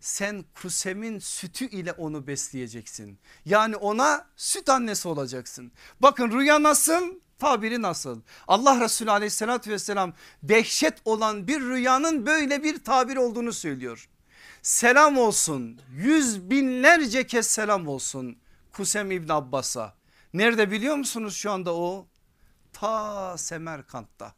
[0.00, 3.18] Sen Kusem'in sütü ile onu besleyeceksin.
[3.44, 5.72] Yani ona süt annesi olacaksın.
[6.00, 7.20] Bakın rüya nasıl?
[7.38, 8.20] Tabiri nasıl?
[8.48, 10.12] Allah Resulü aleyhissalatü vesselam
[10.42, 14.08] dehşet olan bir rüyanın böyle bir tabir olduğunu söylüyor.
[14.62, 18.38] Selam olsun yüz binlerce kez selam olsun
[18.72, 19.97] Kusem İbn Abbas'a
[20.34, 22.06] Nerede biliyor musunuz şu anda o?
[22.72, 24.34] Ta Semerkant'ta.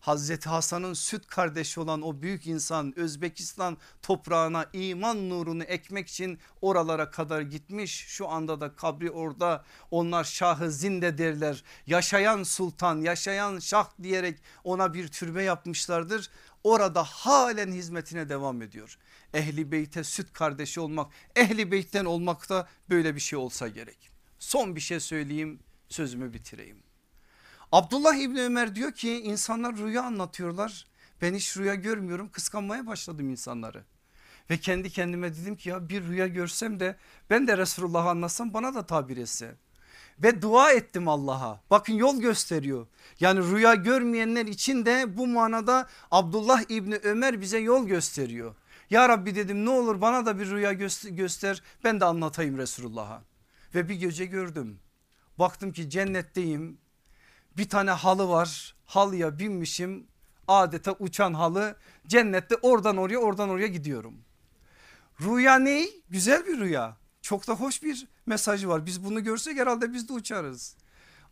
[0.00, 7.10] Hazreti Hasan'ın süt kardeşi olan o büyük insan Özbekistan toprağına iman nurunu ekmek için oralara
[7.10, 8.04] kadar gitmiş.
[8.08, 11.64] Şu anda da kabri orada onlar şahı zinde derler.
[11.86, 16.30] Yaşayan sultan yaşayan şah diyerek ona bir türbe yapmışlardır.
[16.64, 18.98] Orada halen hizmetine devam ediyor.
[19.34, 24.09] Ehli beyte süt kardeşi olmak ehli beytten olmak da böyle bir şey olsa gerek.
[24.40, 25.58] Son bir şey söyleyeyim
[25.88, 26.82] sözümü bitireyim.
[27.72, 30.86] Abdullah İbni Ömer diyor ki insanlar rüya anlatıyorlar.
[31.22, 33.84] Ben hiç rüya görmüyorum kıskanmaya başladım insanları.
[34.50, 36.96] Ve kendi kendime dedim ki ya bir rüya görsem de
[37.30, 39.54] ben de Resulullah'ı anlatsam bana da tabir etse.
[40.22, 42.86] Ve dua ettim Allah'a bakın yol gösteriyor.
[43.20, 48.54] Yani rüya görmeyenler için de bu manada Abdullah İbni Ömer bize yol gösteriyor.
[48.90, 50.72] Ya Rabbi dedim ne olur bana da bir rüya
[51.10, 53.29] göster ben de anlatayım Resulullah'a.
[53.74, 54.80] Ve bir gece gördüm.
[55.38, 56.78] Baktım ki cennetteyim.
[57.56, 58.74] Bir tane halı var.
[58.86, 60.06] Halıya binmişim.
[60.48, 61.76] Adeta uçan halı.
[62.06, 64.14] Cennette oradan oraya oradan oraya gidiyorum.
[65.20, 65.86] Rüya ne?
[66.10, 66.96] Güzel bir rüya.
[67.22, 68.86] Çok da hoş bir mesajı var.
[68.86, 70.76] Biz bunu görsek herhalde biz de uçarız.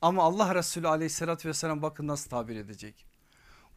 [0.03, 3.07] Ama Allah Resulü aleyhissalatü vesselam bakın nasıl tabir edecek.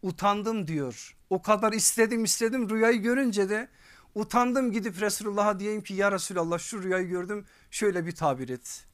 [0.02, 1.18] Utandım diyor.
[1.30, 3.70] O kadar istedim istedim rüyayı görünce de
[4.16, 8.86] Utandım gidip Resulullah'a diyeyim ki ya Resulallah şu rüyayı gördüm şöyle bir tabir et.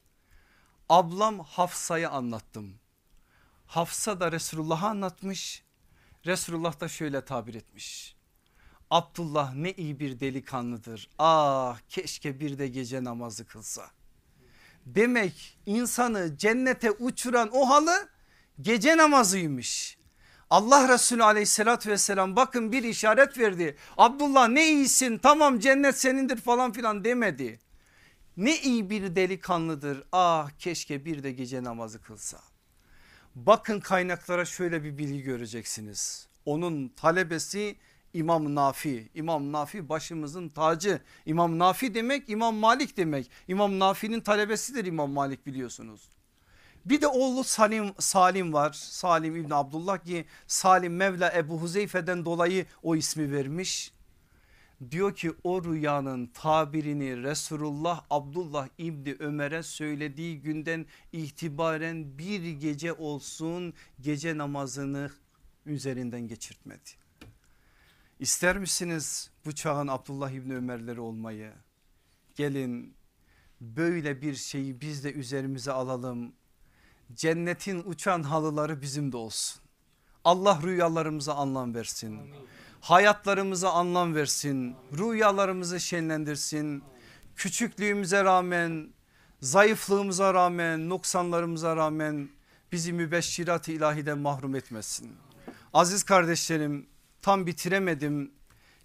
[0.89, 2.73] Ablam Hafsa'ya anlattım.
[3.65, 5.63] Hafsa da Resulullah'a anlatmış.
[6.25, 8.15] Resulullah da şöyle tabir etmiş.
[8.89, 11.09] Abdullah ne iyi bir delikanlıdır.
[11.19, 13.91] Ah keşke bir de gece namazı kılsa.
[14.85, 18.09] Demek insanı cennete uçuran o halı
[18.61, 19.96] gece namazıymış.
[20.49, 23.77] Allah Resulü aleyhissalatü vesselam bakın bir işaret verdi.
[23.97, 27.59] Abdullah ne iyisin tamam cennet senindir falan filan demedi.
[28.37, 32.39] Ne iyi bir delikanlıdır ah keşke bir de gece namazı kılsa.
[33.35, 36.27] Bakın kaynaklara şöyle bir bilgi göreceksiniz.
[36.45, 37.75] Onun talebesi
[38.13, 39.09] İmam Nafi.
[39.13, 41.01] İmam Nafi başımızın tacı.
[41.25, 43.31] İmam Nafi demek İmam Malik demek.
[43.47, 46.16] İmam Nafi'nin talebesidir İmam Malik biliyorsunuz.
[46.89, 48.73] Bir de oğlu Salim, Salim var.
[48.73, 53.93] Salim İbni Abdullah ki Salim Mevla Ebu Huzeyfe'den dolayı o ismi vermiş.
[54.91, 63.73] Diyor ki o rüyanın tabirini Resulullah Abdullah İbni Ömer'e söylediği günden itibaren bir gece olsun
[64.01, 65.11] gece namazını
[65.65, 66.89] üzerinden geçirtmedi.
[68.19, 71.53] İster misiniz bu çağın Abdullah İbni Ömer'leri olmayı?
[72.35, 72.95] Gelin
[73.61, 76.33] böyle bir şeyi biz de üzerimize alalım.
[77.15, 79.61] Cennetin uçan halıları bizim de olsun.
[80.23, 82.19] Allah rüyalarımıza anlam versin.
[82.81, 84.75] Hayatlarımıza anlam versin.
[84.97, 86.83] Rüyalarımızı şenlendirsin.
[87.35, 88.93] Küçüklüğümüze rağmen,
[89.41, 92.29] zayıflığımıza rağmen, noksanlarımıza rağmen
[92.71, 95.15] bizi mübeşşirat-ı ilahiden mahrum etmesin.
[95.73, 96.87] Aziz kardeşlerim
[97.21, 98.31] tam bitiremedim.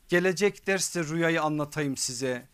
[0.09, 2.49] Gelecek derste rüyayı anlatayım size.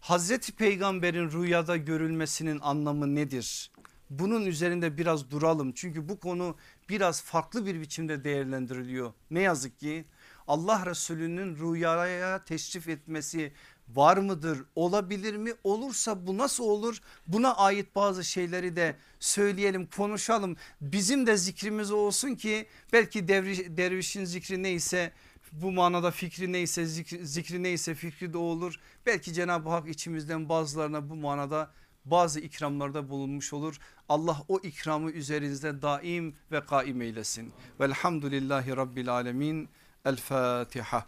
[0.00, 3.70] Hazreti Peygamber'in rüyada görülmesinin anlamı nedir?
[4.10, 6.56] Bunun üzerinde biraz duralım çünkü bu konu
[6.88, 9.12] biraz farklı bir biçimde değerlendiriliyor.
[9.30, 10.04] Ne yazık ki
[10.46, 13.52] Allah Resulü'nün rüyaya teşrif etmesi
[13.88, 14.64] var mıdır?
[14.74, 15.52] Olabilir mi?
[15.64, 17.00] Olursa bu nasıl olur?
[17.26, 20.56] Buna ait bazı şeyleri de söyleyelim, konuşalım.
[20.80, 25.12] Bizim de zikrimiz olsun ki belki devri, dervişin zikri neyse
[25.52, 28.74] bu manada fikri neyse zikri, zikri neyse fikri de olur.
[29.06, 31.70] Belki Cenab-ı Hak içimizden bazılarına bu manada
[32.04, 33.78] bazı ikramlarda bulunmuş olur.
[34.08, 37.52] Allah o ikramı üzerinizde daim ve kaim eylesin.
[37.80, 39.68] Velhamdülillahi Rabbil Alemin.
[40.04, 41.06] El Fatiha.